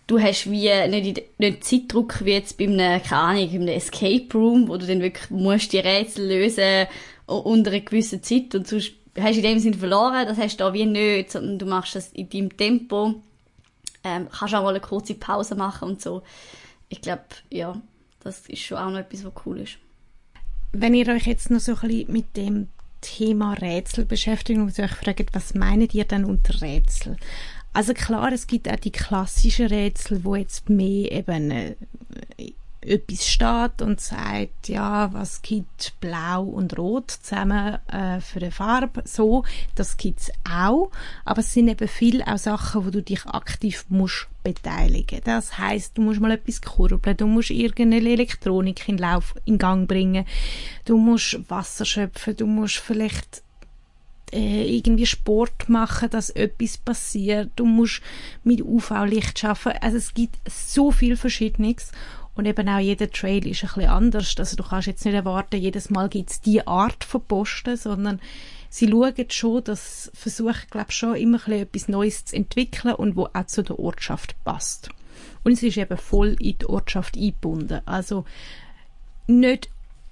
du 0.07 0.21
hast 0.21 0.51
wie 0.51 0.71
nicht, 0.89 1.23
nicht 1.39 1.65
Zeitdruck 1.65 2.25
wie 2.25 2.33
jetzt 2.33 2.59
bei 2.59 2.65
einem, 2.65 3.03
keine 3.03 3.23
Ahnung, 3.23 3.51
einem 3.51 3.69
Escape 3.69 4.27
Room, 4.35 4.69
wo 4.69 4.77
du 4.77 4.87
dann 4.87 5.01
wirklich 5.01 5.31
musst 5.31 5.73
die 5.73 5.79
Rätsel 5.79 6.29
lösen 6.29 6.87
unter 7.27 7.71
einer 7.71 7.81
gewissen 7.81 8.23
Zeit 8.23 8.55
und 8.55 8.67
sonst 8.67 8.93
hast 9.19 9.35
du 9.35 9.39
in 9.39 9.43
dem 9.43 9.59
Sinn 9.59 9.75
verloren, 9.75 10.27
das 10.27 10.39
hast 10.39 10.59
du 10.59 10.65
da 10.65 10.73
wie 10.73 10.87
nicht, 10.87 11.31
sondern 11.31 11.59
du 11.59 11.67
machst 11.67 11.97
es 11.97 12.13
in 12.13 12.29
deinem 12.29 12.57
Tempo, 12.57 13.15
ähm, 14.05 14.29
kannst 14.31 14.55
auch 14.55 14.63
mal 14.63 14.71
eine 14.71 14.81
kurze 14.81 15.15
Pause 15.15 15.55
machen 15.55 15.89
und 15.89 16.03
so. 16.03 16.23
Ich 16.89 17.01
glaube, 17.01 17.25
ja, 17.51 17.81
das 18.21 18.47
ist 18.49 18.61
schon 18.61 18.79
auch 18.79 18.91
noch 18.91 18.99
etwas, 18.99 19.25
was 19.25 19.33
cool 19.47 19.61
ist. 19.61 19.79
Wenn 20.73 20.95
ihr 20.95 21.09
euch 21.09 21.27
jetzt 21.27 21.51
noch 21.51 21.61
so 21.61 21.73
ein 21.73 21.81
bisschen 21.81 22.13
mit 22.13 22.37
dem 22.37 22.69
Thema 23.03 23.53
Rätsel 23.53 24.07
beschäftigt 24.07 24.59
und 24.59 24.79
euch 24.79 24.91
fragt, 24.91 25.35
was 25.35 25.55
meint 25.55 25.93
ihr 25.93 26.05
denn 26.05 26.25
unter 26.25 26.63
Rätsel? 26.63 27.17
Also 27.75 27.93
klar, 27.95 28.33
es 28.33 28.47
gibt 28.47 28.69
auch 28.69 28.77
die 28.77 28.93
klassischen 28.93 29.67
Rätsel, 29.67 30.25
wo 30.25 30.37
jetzt 30.37 30.71
mehr 30.71 31.11
eben 31.13 31.51
äh, 31.51 31.75
etwas 32.83 33.29
steht 33.29 33.81
und 33.81 34.01
sagt, 34.01 34.69
ja, 34.69 35.13
was 35.13 35.43
gibt 35.43 35.95
Blau 36.01 36.43
und 36.43 36.77
Rot 36.77 37.11
zusammen 37.11 37.79
äh, 37.89 38.21
für 38.21 38.41
eine 38.41 38.51
Farbe, 38.51 39.03
so, 39.05 39.45
das 39.75 39.97
gibt's 39.97 40.31
auch. 40.49 40.91
Aber 41.25 41.41
es 41.41 41.53
sind 41.53 41.69
eben 41.69 41.89
viel 41.89 42.23
auch 42.23 42.39
Sachen, 42.39 42.85
wo 42.85 42.91
du 42.91 43.03
dich 43.03 43.25
aktiv 43.27 43.85
musst 43.89 44.29
beteiligen. 44.43 45.21
Das 45.25 45.59
heißt, 45.59 45.97
du 45.97 46.03
musst 46.03 46.21
mal 46.21 46.33
etwas 46.33 46.61
kurbeln, 46.61 47.17
du 47.17 47.27
musst 47.27 47.51
irgendeine 47.51 48.11
Elektronik 48.11 48.89
in 48.89 48.99
Lauf, 48.99 49.35
in 49.45 49.59
Gang 49.59 49.89
bringen, 49.89 50.27
du 50.85 50.99
musst 50.99 51.39
Wasser 51.49 51.85
schöpfen, 51.85 52.37
du 52.37 52.47
musst 52.47 52.79
vielleicht 52.79 53.43
äh, 54.33 54.77
irgendwie 54.77 55.07
Sport 55.07 55.69
machen, 55.69 56.11
dass 56.11 56.31
etwas 56.31 56.79
passiert. 56.79 57.51
Du 57.57 57.67
musst 57.67 58.01
mit 58.43 58.63
UV-Licht 58.63 59.45
arbeiten. 59.45 59.79
Also 59.83 59.99
es 59.99 60.15
gibt 60.15 60.37
so 60.49 60.91
viel 60.91 61.17
Verschiedenes. 61.17 61.93
Und 62.35 62.47
eben 62.47 62.69
auch 62.69 62.79
jeder 62.79 63.11
Trail 63.11 63.47
ist 63.47 63.63
ein 63.63 63.69
bisschen 63.69 63.91
anders. 63.91 64.35
Also 64.39 64.57
du 64.57 64.63
kannst 64.63 64.87
jetzt 64.87 65.05
nicht 65.05 65.15
erwarten, 65.15 65.61
jedes 65.61 65.91
Mal 65.91 66.09
gibt 66.09 66.31
es 66.31 66.41
die 66.41 66.67
Art 66.67 67.05
von 67.05 67.23
Posten, 67.23 67.77
sondern 67.77 68.21
sie 68.71 68.89
schauen 68.89 69.31
schon, 69.31 69.65
dass 69.65 70.11
versuchen, 70.15 70.67
glaube 70.71 70.93
schon 70.93 71.17
immer 71.17 71.39
ein 71.39 71.45
bisschen 71.45 71.63
etwas 71.63 71.89
Neues 71.89 72.25
zu 72.25 72.37
entwickeln 72.37 72.95
und 72.95 73.17
wo 73.17 73.29
auch 73.33 73.47
zu 73.47 73.63
der 73.63 73.79
Ortschaft 73.79 74.35
passt. 74.45 74.89
Und 75.45 75.53
es 75.53 75.63
ist 75.63 75.77
eben 75.77 75.99
voll 75.99 76.37
in 76.41 76.57
die 76.59 76.67
Ortschaft 76.67 77.17
eingebunden. 77.17 77.81
Also 77.85 78.25
nicht 79.27 79.69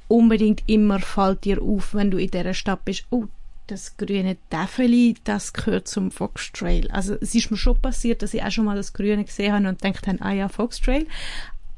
unbedingt 0.08 0.62
immer 0.66 0.98
fällt 0.98 1.44
dir 1.44 1.62
auf, 1.62 1.94
wenn 1.94 2.10
du 2.10 2.18
in 2.18 2.30
dieser 2.30 2.54
Stadt 2.54 2.84
bist, 2.84 3.04
oh, 3.10 3.26
das 3.66 3.96
grüne 3.96 4.36
Täfeli, 4.50 5.14
das 5.22 5.52
gehört 5.52 5.86
zum 5.86 6.10
Fox 6.10 6.50
Trail. 6.52 6.90
Also 6.90 7.14
es 7.20 7.34
ist 7.34 7.50
mir 7.52 7.56
schon 7.56 7.80
passiert, 7.80 8.22
dass 8.22 8.34
ich 8.34 8.42
auch 8.42 8.50
schon 8.50 8.64
mal 8.64 8.76
das 8.76 8.92
Grüne 8.92 9.24
gesehen 9.24 9.52
habe 9.52 9.68
und 9.68 9.80
gedacht 9.80 10.08
habe, 10.08 10.20
ah 10.20 10.32
ja, 10.32 10.48
Fox 10.48 10.80
Trail 10.80 11.06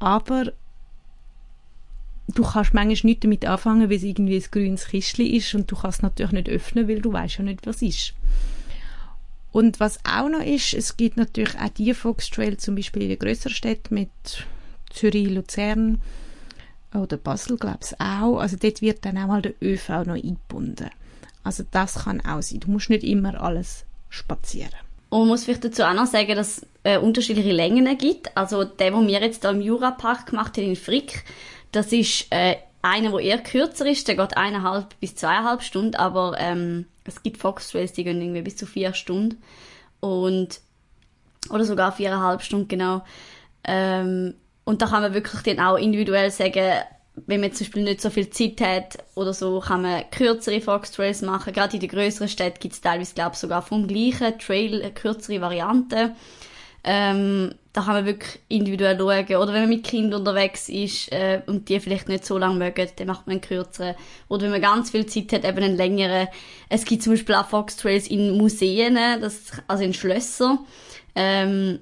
aber 0.03 0.51
du 2.27 2.43
kannst 2.43 2.73
manchmal 2.73 3.09
nicht 3.09 3.23
damit 3.23 3.45
anfangen, 3.45 3.89
weil 3.89 3.97
es 3.97 4.03
irgendwie 4.03 4.35
ein 4.35 4.51
grünes 4.51 4.87
Kistchen 4.87 5.25
ist 5.25 5.55
und 5.55 5.71
du 5.71 5.75
kannst 5.75 5.99
es 5.99 6.03
natürlich 6.03 6.33
nicht 6.33 6.49
öffnen, 6.49 6.87
weil 6.87 7.01
du 7.01 7.13
weißt 7.13 7.37
ja 7.37 7.43
nicht, 7.43 7.65
was 7.65 7.81
ist. 7.81 8.13
Und 9.51 9.79
was 9.79 9.99
auch 10.03 10.29
noch 10.29 10.43
ist, 10.43 10.73
es 10.73 10.97
gibt 10.97 11.15
natürlich 11.15 11.57
auch 11.59 11.69
die 11.69 11.93
Foxtrail 11.93 12.57
zum 12.57 12.75
Beispiel 12.75 13.03
in 13.03 13.09
den 13.09 13.19
grösseren 13.19 13.53
Städten 13.53 13.93
mit 13.93 14.09
Zürich, 14.89 15.29
Luzern 15.29 16.01
oder 16.93 17.17
Basel, 17.17 17.57
glaube 17.57 17.79
ich 17.83 17.99
auch. 17.99 18.39
Also 18.39 18.57
dort 18.57 18.81
wird 18.81 19.05
dann 19.05 19.17
auch 19.17 19.27
mal 19.27 19.41
der 19.41 19.53
ÖV 19.61 19.89
noch 20.05 20.15
eingebunden. 20.15 20.89
Also 21.43 21.63
das 21.71 21.95
kann 21.95 22.21
auch 22.21 22.41
sein. 22.41 22.61
Du 22.61 22.71
musst 22.71 22.89
nicht 22.89 23.03
immer 23.03 23.39
alles 23.41 23.85
spazieren. 24.09 24.73
Und 25.09 25.19
man 25.19 25.27
muss 25.29 25.43
vielleicht 25.43 25.65
dazu 25.65 25.83
auch 25.83 25.93
noch 25.93 26.07
sagen, 26.07 26.35
dass 26.35 26.65
äh, 26.83 26.97
unterschiedliche 26.97 27.51
Längen 27.51 27.97
gibt. 27.97 28.35
Also 28.35 28.63
der, 28.63 28.91
den 28.91 29.07
wir 29.07 29.21
jetzt 29.21 29.41
hier 29.41 29.51
im 29.51 29.61
Jurapark 29.61 30.27
gemacht 30.27 30.57
haben 30.57 30.65
in 30.65 30.75
Frick, 30.75 31.23
das 31.71 31.91
ist 31.91 32.27
äh, 32.29 32.55
einer, 32.81 33.11
der 33.11 33.19
eher 33.19 33.37
kürzer 33.39 33.85
ist, 33.85 34.07
der 34.07 34.15
geht 34.15 34.37
eineinhalb 34.37 34.99
bis 34.99 35.15
zweieinhalb 35.15 35.63
Stunden, 35.63 35.95
aber 35.95 36.35
ähm, 36.37 36.85
es 37.05 37.23
gibt 37.23 37.37
Fox-Trails, 37.37 37.93
die 37.93 38.03
gehen 38.03 38.21
irgendwie 38.21 38.41
bis 38.41 38.57
zu 38.57 38.65
vier 38.65 38.93
Stunden. 38.93 39.41
Und, 39.99 40.59
oder 41.49 41.63
sogar 41.63 41.93
viereinhalb 41.93 42.41
Stunden, 42.41 42.67
genau. 42.67 43.03
Ähm, 43.63 44.35
und 44.65 44.81
da 44.81 44.87
kann 44.87 45.01
man 45.01 45.13
wirklich 45.13 45.41
dann 45.43 45.65
auch 45.65 45.77
individuell 45.77 46.29
sagen, 46.29 46.83
wenn 47.15 47.41
man 47.41 47.51
zum 47.53 47.65
Beispiel 47.65 47.83
nicht 47.83 48.01
so 48.01 48.09
viel 48.09 48.29
Zeit 48.29 48.59
hat 48.61 48.97
oder 49.15 49.33
so, 49.33 49.59
kann 49.59 49.83
man 49.83 50.03
kürzere 50.09 50.61
Fox-Trails 50.61 51.21
machen. 51.21 51.53
Gerade 51.53 51.75
in 51.75 51.79
den 51.79 51.89
größeren 51.89 52.27
Städten 52.27 52.59
gibt 52.59 52.73
es 52.73 52.81
teilweise, 52.81 53.13
glaube 53.13 53.31
ich, 53.33 53.39
sogar 53.39 53.61
vom 53.61 53.87
gleichen 53.87 54.37
Trail 54.39 54.91
kürzere 54.93 55.39
Variante. 55.39 56.15
Ähm, 56.83 57.55
da 57.71 57.81
kann 57.81 57.93
man 57.95 58.05
wirklich 58.05 58.39
individuell 58.49 58.97
schauen. 58.97 59.41
Oder 59.41 59.53
wenn 59.53 59.61
man 59.61 59.69
mit 59.69 59.83
Kindern 59.83 60.19
unterwegs 60.19 60.69
ist 60.69 61.11
äh, 61.11 61.41
und 61.47 61.69
die 61.69 61.79
vielleicht 61.79 62.07
nicht 62.07 62.25
so 62.25 62.37
lange 62.37 62.55
mögen, 62.55 62.87
dann 62.97 63.07
macht 63.07 63.25
man 63.25 63.33
einen 63.33 63.41
kürzeren. 63.41 63.95
Oder 64.27 64.43
wenn 64.43 64.51
man 64.51 64.61
ganz 64.61 64.91
viel 64.91 65.05
Zeit 65.05 65.33
hat, 65.33 65.45
eben 65.45 65.63
einen 65.63 65.77
längeren. 65.77 66.27
Es 66.69 66.85
gibt 66.85 67.03
zum 67.03 67.13
Beispiel 67.13 67.35
auch 67.35 67.47
Fox-Trails 67.47 68.07
in 68.07 68.37
Museen, 68.37 68.95
das, 69.21 69.51
also 69.67 69.83
in 69.83 69.93
Schlössern. 69.93 70.59
Ähm, 71.15 71.79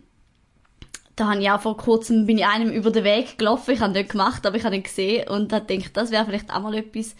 da 1.16 1.30
habe 1.30 1.42
ich 1.42 1.52
auch 1.52 1.62
vor 1.62 1.78
kurzem, 1.78 2.26
bin 2.26 2.38
ich 2.38 2.46
einem 2.46 2.72
über 2.72 2.90
den 2.90 3.04
Weg 3.04 3.38
gelaufen, 3.38 3.72
ich 3.72 3.82
habe 3.82 3.94
nicht 3.94 4.12
gemacht, 4.12 4.46
aber 4.46 4.56
ich 4.56 4.64
habe 4.64 4.76
ihn 4.76 4.84
gesehen 4.84 5.28
und 5.28 5.52
habe 5.52 5.66
gedacht, 5.66 5.96
das 5.96 6.12
wäre 6.12 6.26
vielleicht 6.26 6.52
auch 6.52 6.62
mal 6.62 6.74
etwas. 6.74 7.16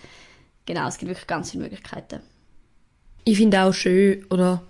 Genau, 0.66 0.88
es 0.88 0.98
gibt 0.98 1.10
wirklich 1.10 1.28
ganz 1.28 1.52
viele 1.52 1.64
Möglichkeiten. 1.64 2.22
Ich 3.26 3.38
finde 3.38 3.62
auch 3.62 3.74
schön, 3.74 4.26
oder 4.30 4.64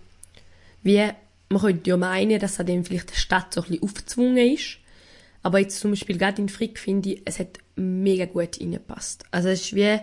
wie, 0.83 1.11
man 1.51 1.61
könnte 1.61 1.89
ja 1.89 1.97
meinen, 1.97 2.39
dass 2.39 2.59
an 2.59 2.65
dem 2.65 2.85
vielleicht 2.85 3.11
die 3.11 3.19
Stadt 3.19 3.53
so 3.53 3.61
ein 3.61 3.67
bisschen 3.67 3.83
aufgezwungen 3.83 4.53
ist, 4.53 4.77
aber 5.43 5.59
jetzt 5.59 5.79
zum 5.79 5.91
Beispiel 5.91 6.17
gerade 6.17 6.41
in 6.41 6.49
Frick 6.49 6.79
finde 6.79 7.13
ich, 7.13 7.21
es 7.25 7.39
hat 7.39 7.59
mega 7.75 8.25
gut 8.25 8.59
reingepasst. 8.59 9.25
Also 9.31 9.49
es 9.49 9.61
ist 9.61 9.75
wie, 9.75 9.99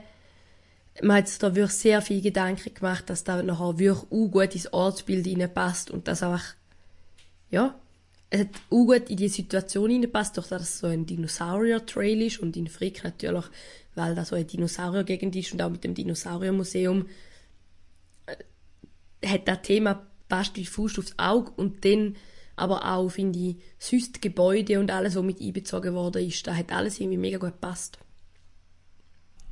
man 1.02 1.18
hat 1.18 1.28
sich 1.28 1.38
da 1.38 1.54
wirklich 1.54 1.76
sehr 1.76 2.02
viel 2.02 2.20
Gedanken 2.20 2.74
gemacht, 2.74 3.08
dass 3.08 3.24
da 3.24 3.42
nachher 3.42 3.78
wirklich 3.78 4.04
auch 4.10 4.28
gut 4.28 4.54
ins 4.54 4.72
Ortsbild 4.72 5.26
reinpasst 5.26 5.90
und 5.90 6.08
das 6.08 6.22
auch, 6.22 6.40
ja, 7.50 7.74
es 8.30 8.40
hat 8.40 8.48
auch 8.68 8.84
gut 8.84 9.08
in 9.08 9.16
die 9.16 9.28
Situation 9.28 9.88
hineingepasst, 9.88 10.36
durch 10.36 10.48
dass 10.48 10.62
es 10.62 10.78
so 10.80 10.88
ein 10.88 11.06
Dinosaurier-Trail 11.06 12.20
ist 12.22 12.40
und 12.40 12.56
in 12.56 12.66
Frick 12.66 13.04
natürlich, 13.04 13.46
weil 13.94 14.14
da 14.14 14.24
so 14.24 14.36
eine 14.36 14.44
Dinosaurier-Gegend 14.44 15.34
ist 15.34 15.52
und 15.52 15.62
auch 15.62 15.70
mit 15.70 15.82
dem 15.82 15.94
Dinosaurier-Museum, 15.94 17.06
äh, 18.26 19.26
hat 19.26 19.48
das 19.48 19.62
Thema 19.62 20.07
passt 20.28 20.56
wie 20.56 20.66
Fuß 20.66 20.98
aufs 20.98 21.14
Auge 21.16 21.50
und 21.56 21.84
dann 21.84 22.16
aber 22.56 22.92
auch, 22.92 23.08
finde 23.08 23.38
ich, 23.38 23.56
sonst 23.78 24.16
die 24.16 24.20
Gebäude 24.20 24.80
und 24.80 24.90
alles, 24.90 25.14
was 25.14 25.22
mit 25.22 25.40
einbezogen 25.40 25.94
worden 25.94 26.26
ist, 26.26 26.46
da 26.46 26.54
hat 26.54 26.72
alles 26.72 26.98
irgendwie 26.98 27.18
mega 27.18 27.38
gut 27.38 27.52
gepasst. 27.52 27.98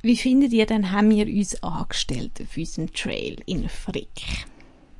Wie 0.01 0.17
findet 0.17 0.53
ihr 0.53 0.65
denn, 0.65 0.91
haben 0.91 1.09
wir 1.09 1.25
uns 1.25 1.61
angestellt 1.63 2.33
auf 2.41 2.55
unserem 2.55 2.93
Trail 2.93 3.37
in 3.45 3.67
Frick? 3.69 4.45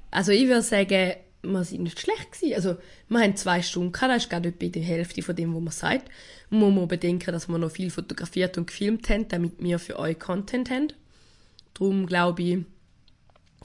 Also 0.10 0.32
ich 0.32 0.48
würde 0.48 0.62
sagen, 0.62 1.14
wir 1.44 1.64
sind 1.64 1.84
nicht 1.84 2.00
schlecht 2.00 2.32
gewesen. 2.32 2.56
Also, 2.56 2.78
wir 3.10 3.20
haben 3.20 3.36
zwei 3.36 3.62
Stunden 3.62 3.92
gehabt, 3.92 4.12
das 4.12 4.24
ist 4.24 4.30
gerade 4.30 4.50
etwa 4.50 4.66
die 4.66 4.82
Hälfte 4.82 5.22
von 5.22 5.36
dem, 5.36 5.54
was 5.54 5.62
man 5.62 5.72
sagt. 5.72 6.12
Man 6.50 6.74
muss 6.74 6.88
bedenken, 6.88 7.32
dass 7.32 7.48
wir 7.48 7.58
noch 7.58 7.72
viel 7.72 7.90
fotografiert 7.90 8.58
und 8.58 8.68
gefilmt 8.68 9.10
haben, 9.10 9.28
damit 9.28 9.54
wir 9.60 9.80
für 9.80 10.00
euch 10.00 10.18
Content 10.18 10.70
haben. 10.70 10.94
Darum 11.74 12.06
glaube 12.08 12.42
ich, 12.42 12.58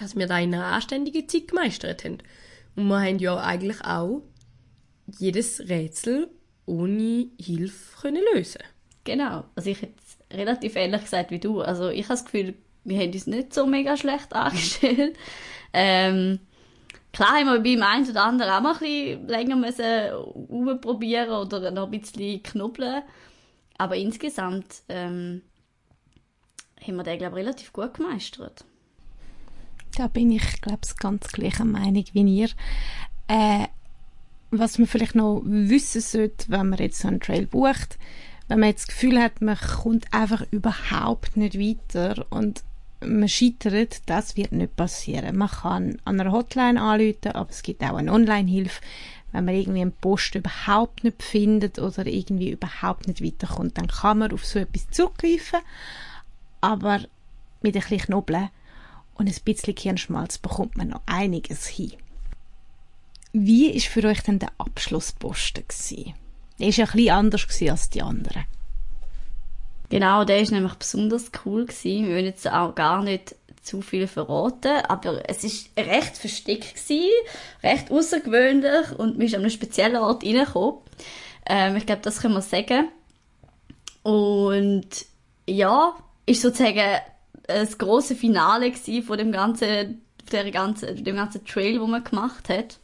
dass 0.02 0.16
wir 0.16 0.26
da 0.26 0.38
in 0.38 0.54
einer 0.54 0.66
anständigen 0.66 1.28
Zeit 1.28 1.48
gemeistert 1.48 2.04
haben. 2.04 2.18
Und 2.76 2.88
wir 2.88 3.00
haben 3.00 3.18
ja 3.18 3.36
eigentlich 3.38 3.80
auch 3.84 4.22
jedes 5.18 5.68
Rätsel 5.68 6.30
ohne 6.66 7.28
Hilfe 7.40 8.00
können 8.00 8.22
lösen 8.34 8.62
Genau. 9.04 9.44
Also 9.56 9.70
ich 9.70 9.82
hätte 9.82 9.94
relativ 10.30 10.76
ähnlich 10.76 11.02
gesagt 11.02 11.30
wie 11.30 11.40
du. 11.40 11.60
Also 11.60 11.88
ich 11.88 12.04
habe 12.04 12.14
das 12.14 12.24
Gefühl, 12.24 12.54
wir 12.84 12.98
haben 12.98 13.12
uns 13.12 13.26
nicht 13.26 13.52
so 13.52 13.66
mega 13.66 13.96
schlecht 13.96 14.32
angestellt. 14.34 15.16
Ähm, 15.72 16.38
Klar 17.12 17.32
haben 17.32 17.46
wir 17.46 17.60
beim 17.60 17.82
einen 17.86 18.08
oder 18.08 18.24
anderen 18.24 18.50
auch 18.50 18.60
mal 18.62 18.72
ein 18.72 18.78
bisschen 18.78 19.28
länger 19.28 19.56
müssen 19.56 20.80
probieren 20.80 21.30
oder 21.30 21.70
noch 21.70 21.92
ein 21.92 22.00
bisschen 22.00 22.42
knubbeln. 22.42 23.02
Aber 23.76 23.96
insgesamt 23.96 24.82
ähm, 24.88 25.42
haben 26.80 26.96
wir 26.96 27.02
den, 27.02 27.18
glaube 27.18 27.38
ich, 27.38 27.46
relativ 27.46 27.72
gut 27.72 27.94
gemeistert. 27.94 28.64
Da 29.96 30.08
bin 30.08 30.30
ich, 30.30 30.60
glaube 30.60 30.80
ich, 30.84 30.96
ganz 30.96 31.28
gleicher 31.28 31.64
Meinung 31.64 32.04
wie 32.12 32.38
ihr. 32.40 32.48
Äh, 33.28 33.66
was 34.50 34.78
man 34.78 34.86
vielleicht 34.86 35.14
noch 35.14 35.42
wissen 35.44 36.00
sollte, 36.00 36.46
wenn 36.48 36.68
man 36.68 36.78
jetzt 36.78 37.00
so 37.00 37.08
einen 37.08 37.20
Trail 37.20 37.46
bucht, 37.46 37.98
wenn 38.48 38.60
man 38.60 38.68
jetzt 38.68 38.88
das 38.88 38.94
Gefühl 38.94 39.20
hat, 39.20 39.40
man 39.40 39.56
kommt 39.56 40.12
einfach 40.12 40.44
überhaupt 40.50 41.36
nicht 41.36 41.58
weiter 41.58 42.26
und 42.30 42.62
man 43.00 43.28
scheitert, 43.28 44.02
das 44.06 44.36
wird 44.36 44.52
nicht 44.52 44.76
passieren. 44.76 45.36
Man 45.36 45.48
kann 45.48 45.98
an 46.04 46.20
einer 46.20 46.32
Hotline 46.32 46.80
anrufen, 46.80 47.32
aber 47.32 47.50
es 47.50 47.62
gibt 47.62 47.82
auch 47.82 47.96
eine 47.96 48.12
Online-Hilfe. 48.12 48.80
Wenn 49.32 49.46
man 49.46 49.54
irgendwie 49.54 49.80
einen 49.80 49.92
Post 49.92 50.34
überhaupt 50.34 51.04
nicht 51.04 51.22
findet 51.22 51.78
oder 51.78 52.06
irgendwie 52.06 52.50
überhaupt 52.50 53.08
nicht 53.08 53.24
weiterkommt, 53.24 53.78
dann 53.78 53.88
kann 53.88 54.18
man 54.18 54.32
auf 54.32 54.44
so 54.44 54.58
etwas 54.58 54.90
zurückgreifen, 54.90 55.60
aber 56.60 57.00
mit 57.62 57.74
ein 57.74 57.80
bisschen 57.80 57.98
Knobeln 57.98 58.50
und 59.14 59.28
ein 59.28 59.44
bisschen 59.44 59.74
Kirnschmalz 59.74 60.38
bekommt 60.38 60.76
man 60.76 60.88
noch 60.88 61.02
einiges 61.06 61.66
hin. 61.66 61.92
Wie 63.32 63.72
war 63.72 63.80
für 63.80 64.08
euch 64.08 64.22
denn 64.22 64.38
der 64.38 64.52
Abschlussposten? 64.58 65.64
Der 66.58 66.66
war 66.66 66.74
ja 66.74 66.84
ein 66.84 66.92
bisschen 66.92 67.10
anders 67.10 67.46
als 67.62 67.90
die 67.90 68.02
anderen. 68.02 68.44
Genau, 69.88 70.24
der 70.24 70.40
ist 70.40 70.52
nämlich 70.52 70.74
besonders 70.74 71.30
cool 71.44 71.66
gewesen. 71.66 72.06
Wir 72.06 72.14
wollen 72.14 72.24
jetzt 72.24 72.50
auch 72.50 72.74
gar 72.74 73.02
nicht 73.02 73.34
zu 73.62 73.80
viel 73.80 74.06
verraten, 74.06 74.84
aber 74.88 75.28
es 75.28 75.44
ist 75.44 75.70
recht 75.76 76.16
versteckt 76.16 76.74
gewesen, 76.74 77.10
recht 77.62 77.90
außergewöhnlich 77.90 78.98
und 78.98 79.18
wir 79.18 79.28
sind 79.28 79.36
an 79.36 79.42
einem 79.42 79.50
speziellen 79.50 79.96
Ort 79.96 80.24
reingekommen. 80.24 80.80
Ähm, 81.46 81.76
ich 81.76 81.86
glaube, 81.86 82.02
das 82.02 82.20
können 82.20 82.34
wir 82.34 82.42
sagen. 82.42 82.88
Und 84.02 84.88
ja, 85.46 85.94
ist 86.26 86.42
sozusagen 86.42 87.00
das 87.46 87.78
große 87.78 88.14
Finale 88.14 88.72
von 88.72 89.18
dem 89.18 89.32
ganzen, 89.32 90.02
der 90.30 90.50
ganzen, 90.50 91.04
dem 91.04 91.16
ganzen 91.16 91.44
Trail, 91.44 91.80
wo 91.80 91.86
man 91.86 92.04
gemacht 92.04 92.48
hat. 92.48 92.78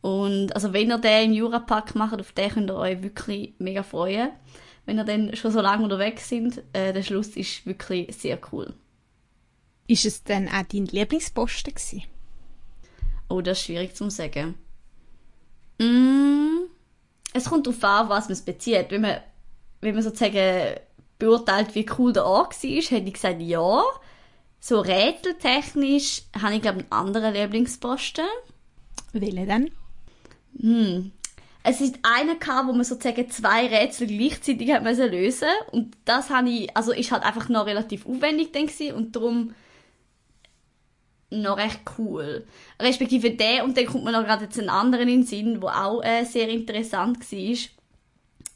Und 0.00 0.54
also 0.54 0.72
wenn 0.72 0.90
ihr 0.90 0.98
den 0.98 1.30
im 1.30 1.32
Jurapark 1.32 1.94
macht, 1.94 2.20
auf 2.20 2.32
den 2.32 2.50
könnt 2.50 2.70
ihr 2.70 2.76
euch 2.76 3.02
wirklich 3.02 3.54
mega 3.58 3.82
freuen 3.82 4.30
wenn 4.86 4.98
ihr 4.98 5.04
dann 5.04 5.34
schon 5.36 5.50
so 5.50 5.60
lange 5.60 5.84
unterwegs 5.84 6.28
sind. 6.28 6.62
Äh, 6.72 6.92
der 6.92 7.02
Schluss 7.02 7.28
ist 7.28 7.66
wirklich 7.66 8.14
sehr 8.16 8.38
cool. 8.52 8.74
Ist 9.86 10.04
es 10.04 10.24
denn 10.24 10.48
auch 10.48 10.62
dein 10.70 10.86
Lieblingsposten 10.86 11.74
gewesen? 11.74 12.02
Oh, 13.28 13.40
das 13.40 13.58
ist 13.58 13.64
schwierig 13.64 13.94
zu 13.94 14.08
sagen. 14.10 14.54
Mm, 15.78 16.66
es 17.32 17.46
kommt 17.46 17.66
darauf 17.66 17.84
an, 17.84 18.08
was 18.08 18.28
man 18.28 18.44
bezieht. 18.44 18.90
Wenn 18.90 19.02
man, 19.02 19.20
wenn 19.80 19.94
man 19.94 20.02
sozusagen 20.02 20.80
beurteilt, 21.24 21.74
wie 21.74 21.86
cool 21.98 22.12
der 22.12 22.26
Ort 22.26 22.62
war, 22.62 22.70
hätte 22.70 23.06
ich 23.06 23.14
gesagt, 23.14 23.40
ja. 23.40 23.82
So 24.60 24.80
rätseltechnisch 24.80 26.22
habe 26.40 26.54
ich, 26.54 26.62
glaube 26.62 26.80
einen 26.80 26.92
anderen 26.92 27.34
Lieblingsposten. 27.34 28.24
Welchen 29.12 29.46
denn? 29.46 29.70
Hm. 30.60 31.12
Es 31.62 31.80
ist 31.80 31.98
einer 32.02 32.34
gehabt, 32.34 32.68
wo 32.68 32.72
man 32.72 32.84
sozusagen 32.84 33.30
zwei 33.30 33.66
Rätsel 33.66 34.06
gleichzeitig 34.06 34.70
hat 34.70 34.82
müssen 34.82 35.10
lösen 35.10 35.48
und 35.72 35.96
das 36.04 36.28
habe 36.28 36.50
ich, 36.50 36.76
also 36.76 36.92
ist 36.92 37.10
halt 37.10 37.22
einfach 37.22 37.48
noch 37.48 37.64
relativ 37.64 38.06
aufwendig 38.06 38.52
denke 38.52 38.94
und 38.94 39.16
darum 39.16 39.54
noch 41.30 41.56
recht 41.56 41.80
cool. 41.98 42.46
Respektive 42.78 43.30
der 43.30 43.64
und 43.64 43.78
dann 43.78 43.86
kommt 43.86 44.04
man 44.04 44.12
noch 44.12 44.24
gerade 44.24 44.44
jetzt 44.44 44.58
einen 44.58 44.68
anderen 44.68 45.08
in 45.08 45.20
den 45.20 45.26
Sinn, 45.26 45.62
wo 45.62 45.68
auch 45.68 46.02
äh, 46.02 46.24
sehr 46.24 46.50
interessant 46.50 47.20
war, 47.32 47.56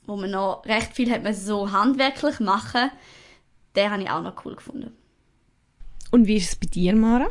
wo 0.09 0.17
man 0.17 0.31
noch 0.31 0.65
recht 0.65 0.95
viel 0.95 1.11
hat 1.13 1.23
man 1.23 1.35
so 1.35 1.71
handwerklich 1.71 2.41
machen. 2.41 2.91
Den 3.77 3.91
habe 3.91 4.03
ich 4.03 4.11
auch 4.11 4.23
noch 4.23 4.45
cool 4.45 4.57
gefunden. 4.57 4.97
Und 6.11 6.27
wie 6.27 6.37
ist 6.37 6.49
es 6.49 6.57
bei 6.57 6.67
dir, 6.67 6.97
Mara? 6.97 7.29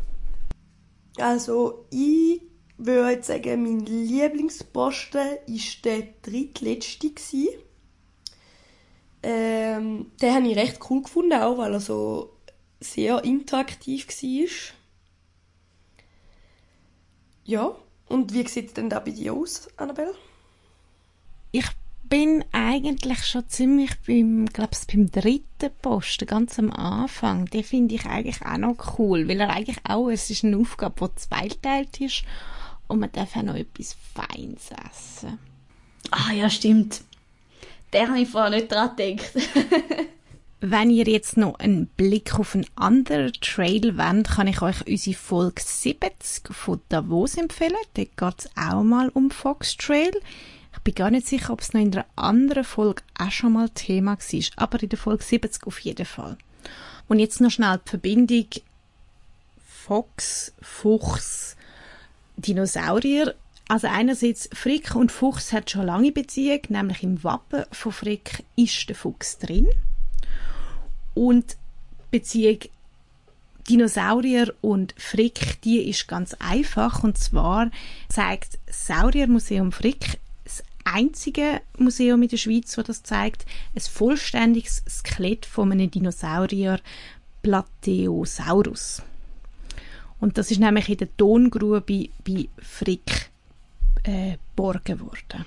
Also, 1.17 1.87
ich 1.89 2.41
würde 2.77 3.23
sagen, 3.23 3.63
mein 3.63 3.79
Lieblingsposten 3.79 5.19
war 5.19 5.81
der 5.83 6.03
drittletzte. 6.21 7.07
Ähm, 9.23 10.11
den 10.21 10.33
habe 10.33 10.47
ich 10.47 10.55
recht 10.55 10.79
cool 10.89 11.01
gefunden, 11.01 11.33
auch 11.33 11.57
weil 11.57 11.73
er 11.73 11.79
so 11.79 12.37
sehr 12.79 13.23
interaktiv 13.23 14.07
war. 14.07 14.49
Ja, 17.43 17.75
und 18.07 18.33
wie 18.33 18.47
sieht 18.47 18.67
es 18.67 18.73
denn 18.73 18.91
da 18.91 18.99
bei 18.99 19.11
dir 19.11 19.33
aus, 19.33 19.67
Annabelle? 19.77 20.13
Ich 21.51 21.65
bin 22.09 22.43
eigentlich 22.51 23.25
schon 23.25 23.47
ziemlich 23.47 23.91
beim, 24.05 24.45
glaub's, 24.47 24.85
beim 24.85 25.11
dritten 25.11 25.71
Posten, 25.81 26.25
ganz 26.25 26.57
am 26.59 26.71
Anfang. 26.71 27.45
Den 27.45 27.63
finde 27.63 27.95
ich 27.95 28.05
eigentlich 28.05 28.41
auch 28.45 28.57
noch 28.57 28.99
cool, 28.99 29.27
weil 29.27 29.39
er 29.39 29.49
eigentlich 29.49 29.79
auch, 29.87 30.09
es 30.09 30.29
ist 30.29 30.43
eine 30.43 30.57
Aufgabe, 30.57 31.09
die 31.09 31.15
zweiteilt 31.15 31.99
ist 32.01 32.23
und 32.87 32.99
man 32.99 33.11
darf 33.11 33.35
auch 33.35 33.43
noch 33.43 33.55
etwas 33.55 33.95
Feines 34.13 34.69
essen. 34.89 35.39
Ah 36.11 36.31
ja, 36.31 36.49
stimmt. 36.49 37.01
Der 37.93 38.07
habe 38.09 38.19
ich 38.19 38.29
vorher 38.29 38.49
nicht 38.49 38.71
dran 38.71 38.95
gedacht. 38.95 39.31
Wenn 40.59 40.89
ihr 40.89 41.05
jetzt 41.05 41.37
noch 41.37 41.59
einen 41.59 41.85
Blick 41.85 42.39
auf 42.39 42.55
einen 42.55 42.65
anderen 42.75 43.31
Trail 43.33 43.95
wollt, 43.97 44.27
kann 44.27 44.47
ich 44.47 44.61
euch 44.61 44.87
unsere 44.87 45.15
Folge 45.15 45.61
70 45.61 46.49
von 46.51 46.81
Davos 46.89 47.35
empfehlen. 47.35 47.75
Dort 47.93 48.17
geht 48.17 48.39
es 48.39 48.49
auch 48.57 48.81
mal 48.81 49.09
um 49.09 49.29
Fox 49.29 49.77
Trail. 49.77 50.11
Ich 50.77 50.83
bin 50.83 50.95
gar 50.95 51.11
nicht 51.11 51.27
sicher, 51.27 51.51
ob 51.51 51.61
es 51.61 51.73
noch 51.73 51.81
in 51.81 51.93
einer 51.93 52.05
anderen 52.15 52.63
Folge 52.63 53.03
auch 53.17 53.31
schon 53.31 53.53
mal 53.53 53.69
Thema 53.69 54.17
war, 54.17 54.41
aber 54.55 54.81
in 54.81 54.89
der 54.89 54.99
Folge 54.99 55.23
70 55.23 55.67
auf 55.67 55.79
jeden 55.79 56.05
Fall. 56.05 56.37
Und 57.07 57.19
jetzt 57.19 57.41
noch 57.41 57.51
schnell 57.51 57.79
die 57.85 57.89
Verbindung 57.89 58.47
Fox, 59.65 60.53
Fuchs, 60.61 61.55
Dinosaurier. 62.37 63.35
Also 63.69 63.87
einerseits 63.87 64.49
Frick 64.53 64.95
und 64.95 65.11
Fuchs 65.11 65.51
hat 65.51 65.69
schon 65.69 65.85
lange 65.85 66.11
Beziehung, 66.11 66.61
nämlich 66.69 67.03
im 67.03 67.23
Wappen 67.23 67.65
von 67.71 67.91
Frick 67.91 68.43
ist 68.55 68.87
der 68.87 68.95
Fuchs 68.95 69.39
drin. 69.39 69.67
Und 71.13 71.57
Beziehung 72.11 72.59
Dinosaurier 73.69 74.53
und 74.61 74.93
Frick, 74.97 75.61
die 75.63 75.89
ist 75.89 76.07
ganz 76.07 76.33
einfach. 76.35 77.03
Und 77.03 77.17
zwar 77.17 77.69
zeigt 78.07 78.57
Sauriermuseum 78.69 79.73
Frick 79.73 79.99
das 80.09 80.26
einzige 80.93 81.61
Museum 81.77 82.21
in 82.23 82.29
der 82.29 82.37
Schweiz, 82.37 82.75
das 82.75 82.85
das 82.85 83.03
zeigt, 83.03 83.45
ein 83.75 83.81
vollständiges 83.81 84.83
Skelett 84.87 85.45
von 85.45 85.71
einem 85.71 85.91
Dinosaurier 85.91 86.79
Plateosaurus. 87.41 89.01
Und 90.19 90.37
das 90.37 90.51
ist 90.51 90.59
nämlich 90.59 90.89
in 90.89 90.97
der 90.97 91.15
Tongrube 91.15 91.81
bei 92.25 92.49
Frick 92.59 93.29
äh, 94.03 94.37
geborgen 94.55 94.99
worden. 95.01 95.45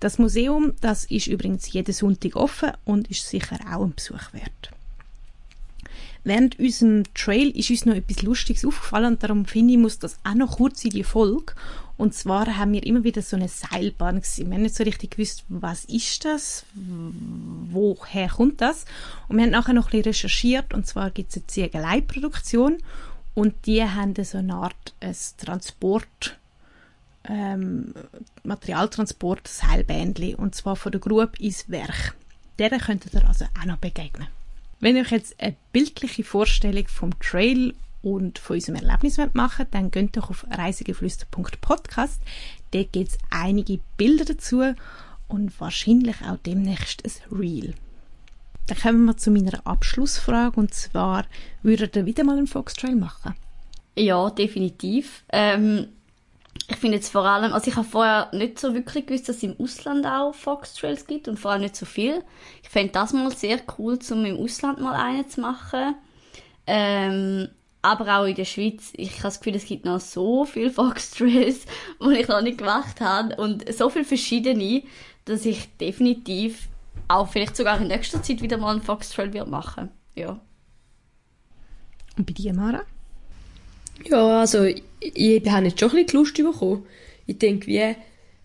Das 0.00 0.18
Museum, 0.18 0.74
das 0.80 1.04
ist 1.04 1.26
übrigens 1.26 1.72
jeden 1.72 1.92
Sonntag 1.92 2.36
offen 2.36 2.72
und 2.84 3.08
ist 3.10 3.28
sicher 3.28 3.58
auch 3.72 3.84
ein 3.84 3.94
Besuch 3.94 4.32
wert. 4.32 4.70
Während 6.26 6.58
unserem 6.58 7.04
Trail 7.14 7.50
ist 7.50 7.70
uns 7.70 7.86
noch 7.86 7.94
etwas 7.94 8.22
Lustiges 8.22 8.64
aufgefallen 8.64 9.12
und 9.12 9.22
darum 9.22 9.44
finde 9.44 9.74
ich, 9.74 9.78
muss 9.78 10.00
das 10.00 10.18
auch 10.24 10.34
noch 10.34 10.56
kurz 10.56 10.84
in 10.84 10.90
die 10.90 11.04
Folge. 11.04 11.54
Und 11.96 12.14
zwar 12.14 12.56
haben 12.56 12.72
wir 12.72 12.84
immer 12.84 13.04
wieder 13.04 13.22
so 13.22 13.36
eine 13.36 13.46
Seilbahn 13.46 14.20
gesehen. 14.20 14.48
Wir 14.48 14.56
haben 14.56 14.64
nicht 14.64 14.74
so 14.74 14.82
richtig 14.82 15.12
gewusst, 15.12 15.44
was 15.48 15.84
ist 15.84 16.24
das, 16.24 16.66
woher 16.74 18.26
kommt 18.26 18.60
das. 18.60 18.86
Und 19.28 19.36
wir 19.36 19.44
haben 19.44 19.52
nachher 19.52 19.72
noch 19.72 19.86
ein 19.86 19.90
bisschen 20.02 20.10
recherchiert 20.10 20.74
und 20.74 20.84
zwar 20.84 21.12
gibt 21.12 21.30
es 21.30 21.36
eine 21.36 21.46
Ziegeleiproduktion 21.46 22.78
und 23.34 23.54
die 23.66 23.84
haben 23.84 24.12
so 24.24 24.38
eine 24.38 24.54
Art 24.54 24.94
ein 24.98 25.14
Transport, 25.36 26.40
ähm, 27.28 27.94
Materialtransport 28.42 29.46
Seilbändli 29.46 30.34
und 30.34 30.56
zwar 30.56 30.74
von 30.74 30.90
der 30.90 31.00
Grube 31.00 31.38
ins 31.38 31.70
Werk. 31.70 32.16
Deren 32.58 32.80
könntet 32.80 33.14
ihr 33.14 33.28
also 33.28 33.44
auch 33.60 33.64
noch 33.64 33.76
begegnen. 33.76 34.26
Wenn 34.80 34.96
ihr 34.96 35.02
euch 35.02 35.10
jetzt 35.10 35.40
eine 35.40 35.56
bildliche 35.72 36.24
Vorstellung 36.24 36.86
vom 36.88 37.18
Trail 37.20 37.74
und 38.02 38.38
von 38.38 38.56
unserem 38.56 38.76
Erlebnis 38.76 39.18
machen 39.32 39.66
dann 39.70 39.90
geht 39.90 40.16
doch 40.16 40.30
auf 40.30 40.46
reisigeflüster.podcast. 40.50 42.20
Dort 42.70 42.92
gibt 42.92 43.08
es 43.08 43.18
einige 43.30 43.80
Bilder 43.96 44.24
dazu 44.24 44.62
und 45.28 45.60
wahrscheinlich 45.60 46.16
auch 46.22 46.38
demnächst 46.44 47.04
ein 47.04 47.36
Reel. 47.36 47.74
Dann 48.66 48.78
kommen 48.78 49.04
wir 49.04 49.16
zu 49.16 49.30
meiner 49.30 49.66
Abschlussfrage 49.66 50.58
und 50.58 50.74
zwar, 50.74 51.24
würdet 51.62 51.96
ihr 51.96 52.06
wieder 52.06 52.24
mal 52.24 52.36
einen 52.36 52.46
Fox 52.46 52.74
Trail 52.74 52.96
machen? 52.96 53.34
Ja, 53.96 54.28
definitiv. 54.30 55.24
Ähm, 55.32 55.88
ich 56.68 56.76
finde 56.76 56.96
jetzt 56.96 57.12
vor 57.12 57.24
allem, 57.24 57.52
also 57.52 57.70
ich 57.70 57.76
habe 57.76 57.86
vorher 57.86 58.28
nicht 58.32 58.58
so 58.58 58.74
wirklich 58.74 59.06
gewusst, 59.06 59.28
dass 59.28 59.36
es 59.36 59.42
im 59.44 59.56
Ausland 59.58 60.04
auch 60.04 60.34
Foxtrails 60.34 61.06
gibt 61.06 61.28
und 61.28 61.38
vor 61.38 61.52
allem 61.52 61.62
nicht 61.62 61.76
so 61.76 61.86
viel. 61.86 62.24
Ich 62.62 62.68
fände 62.68 62.92
das 62.92 63.12
mal 63.12 63.30
sehr 63.30 63.60
cool, 63.78 63.98
um 64.10 64.24
im 64.24 64.36
Ausland 64.36 64.80
mal 64.80 64.94
einen 64.94 65.28
zu 65.28 65.40
machen. 65.40 65.94
Ähm, 66.66 67.48
aber 67.82 68.18
auch 68.18 68.24
in 68.24 68.34
der 68.34 68.44
Schweiz, 68.44 68.92
ich 68.94 69.12
habe 69.18 69.22
das 69.24 69.38
Gefühl, 69.38 69.54
es 69.54 69.66
gibt 69.66 69.84
noch 69.84 70.00
so 70.00 70.44
viele 70.44 70.70
Foxtrails, 70.70 71.66
die 72.02 72.14
ich 72.18 72.26
noch 72.26 72.42
nicht 72.42 72.58
gemacht 72.58 73.00
habe 73.00 73.36
und 73.36 73.72
so 73.72 73.88
viele 73.88 74.04
verschiedene, 74.04 74.82
dass 75.24 75.46
ich 75.46 75.68
definitiv 75.76 76.68
auch 77.06 77.28
vielleicht 77.28 77.56
sogar 77.56 77.80
in 77.80 77.86
nächster 77.86 78.22
Zeit 78.24 78.42
wieder 78.42 78.56
mal 78.56 78.72
einen 78.72 78.82
Foxtrail 78.82 79.46
machen. 79.46 79.90
Ja. 80.16 80.40
Und 82.16 82.26
bei 82.26 82.32
dir, 82.32 82.52
Mara? 82.52 82.82
Ja, 84.04 84.40
also 84.40 84.64
ich, 84.64 84.82
ich 85.00 85.50
habe 85.50 85.66
jetzt 85.66 85.80
schon 85.80 85.90
ein 85.90 86.04
bisschen 86.04 86.20
Lust 86.20 86.36
bekommen. 86.36 86.86
Ich 87.26 87.38
denke, 87.38 87.66
wie, 87.66 87.78
eben, 87.78 87.96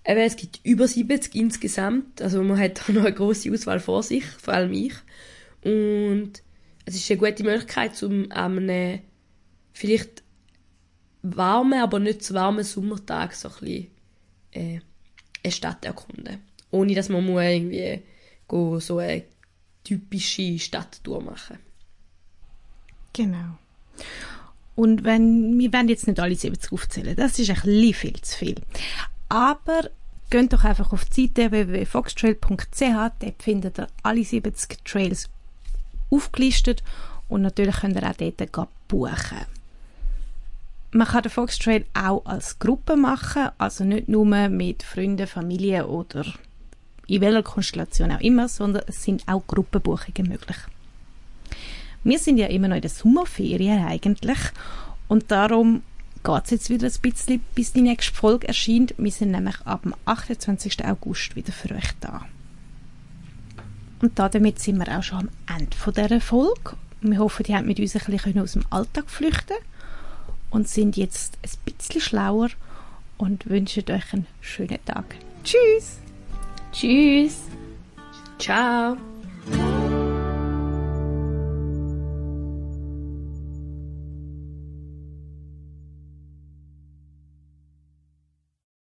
es 0.06 0.36
gibt 0.36 0.60
über 0.64 0.88
70 0.88 1.36
insgesamt, 1.36 2.22
also 2.22 2.42
man 2.44 2.60
hat 2.60 2.82
da 2.88 2.94
noch 2.94 3.06
eine 3.06 3.14
grosse 3.14 3.52
Auswahl 3.52 3.80
vor 3.80 4.04
sich, 4.04 4.26
vor 4.26 4.54
allem 4.54 4.74
ich. 4.74 4.94
Und 5.64 6.42
es 6.86 6.96
ist 6.96 7.12
eine 7.12 7.20
gute 7.20 7.44
Möglichkeit, 7.44 8.02
um 8.04 8.32
an 8.32 8.58
einem 8.58 9.00
vielleicht 9.74 10.24
warmen, 11.22 11.80
aber 11.80 12.00
nicht 12.00 12.24
zu 12.24 12.34
warmen 12.34 12.64
Sommertag 12.64 13.34
so 13.36 13.50
ein 13.50 13.54
bisschen 13.60 13.88
äh, 14.52 14.80
eine 15.44 15.52
Stadt 15.52 15.86
erkunden. 15.86 16.40
Ohne 16.72 16.96
dass 16.96 17.10
man 17.10 17.26
muss 17.26 17.44
irgendwie 17.44 18.02
so 18.80 18.98
eine 18.98 19.24
typische 19.84 20.60
Stadttour 20.60 21.22
machen 21.22 21.58
Genau. 23.14 23.58
Und 24.76 25.04
wenn, 25.04 25.58
wir 25.60 25.72
werden 25.74 25.90
jetzt 25.90 26.08
nicht 26.08 26.20
alle 26.20 26.36
70 26.36 26.72
aufzählen, 26.72 27.16
das 27.16 27.38
ist 27.40 27.50
ein 27.50 27.56
bisschen 27.56 27.94
viel 27.94 28.22
zu 28.22 28.38
viel. 28.38 28.56
Aber 29.30 29.90
geht 30.30 30.54
doch 30.54 30.64
einfach 30.64 30.94
auf 30.94 31.06
die 31.06 31.28
Seite 31.28 31.52
www.foxtrail.ch, 31.52 33.12
dort 33.20 33.44
findet 33.44 33.80
ihr 33.80 33.88
alle 34.02 34.24
70 34.24 34.84
Trails 34.84 35.30
aufgelistet 36.10 36.84
und 37.30 37.42
natürlich 37.42 37.78
könnt 37.78 37.96
ihr 37.96 38.10
auch 38.10 38.16
dort 38.16 38.70
buchen. 38.88 39.46
Man 40.94 41.08
kann 41.08 41.24
den 41.24 41.32
Foxtrail 41.32 41.86
auch 41.94 42.26
als 42.26 42.60
Gruppe 42.60 42.98
machen, 42.98 43.50
also 43.58 43.86
nicht 43.86 44.10
nur 44.10 44.26
mit 44.26 44.84
Freunden, 44.84 45.28
Familie 45.28 45.88
oder 45.88 46.26
in 47.08 47.22
welcher 47.22 47.44
Konstellation 47.44 48.12
auch 48.12 48.20
immer, 48.20 48.50
sondern 48.50 48.84
es 48.88 49.04
sind 49.04 49.26
auch 49.28 49.46
Gruppenbuchungen 49.48 50.30
möglich. 50.30 50.58
Wir 52.04 52.20
sind 52.20 52.38
ja 52.38 52.48
immer 52.48 52.68
noch 52.68 52.76
in 52.76 52.82
der 52.82 52.90
Sommerferien 52.90 53.86
eigentlich 53.86 54.40
und 55.08 55.30
darum 55.32 55.84
geht 56.24 56.46
es 56.46 56.52
jetzt 56.52 56.70
wieder 56.70 56.88
ein 56.88 57.02
bisschen, 57.02 57.44
bis 57.56 57.74
die 57.74 57.82
nächste 57.82 58.14
Folge 58.14 58.48
erscheint. 58.48 58.94
Wir 58.98 59.12
sind 59.12 59.32
nämlich 59.32 59.60
ab 59.66 59.84
dem 59.84 59.96
28. 60.06 60.86
August 60.86 61.36
wieder 61.36 61.52
für 61.52 61.74
euch 61.76 61.92
da. 62.00 62.26
Und 64.02 64.18
damit 64.18 64.60
sind 64.60 64.78
wir 64.78 64.98
auch 64.98 65.04
schon 65.04 65.20
am 65.20 65.58
Ende 65.58 65.78
von 65.78 65.94
dieser 65.94 66.22
Folge. 66.22 66.76
Wir 67.02 67.20
hoffen, 67.20 67.46
ihr 67.48 67.58
habt 67.58 67.68
mit 67.68 67.80
uns 67.80 67.96
ein 67.96 68.04
bisschen 68.06 68.40
aus 68.40 68.54
dem 68.54 68.66
Alltag 68.70 69.10
flüchten 69.10 69.58
und 70.50 70.68
sind 70.68 70.98
jetzt 70.98 71.38
ein 71.44 71.74
bisschen 71.74 72.02
schlauer 72.02 72.50
und 73.18 73.50
wünschen 73.50 73.84
euch 73.90 74.14
einen 74.14 74.28
schönen 74.42 74.84
Tag. 74.86 75.16
Tschüss! 75.44 76.00
Tschüss! 76.72 77.42
Ciao! 78.40 78.98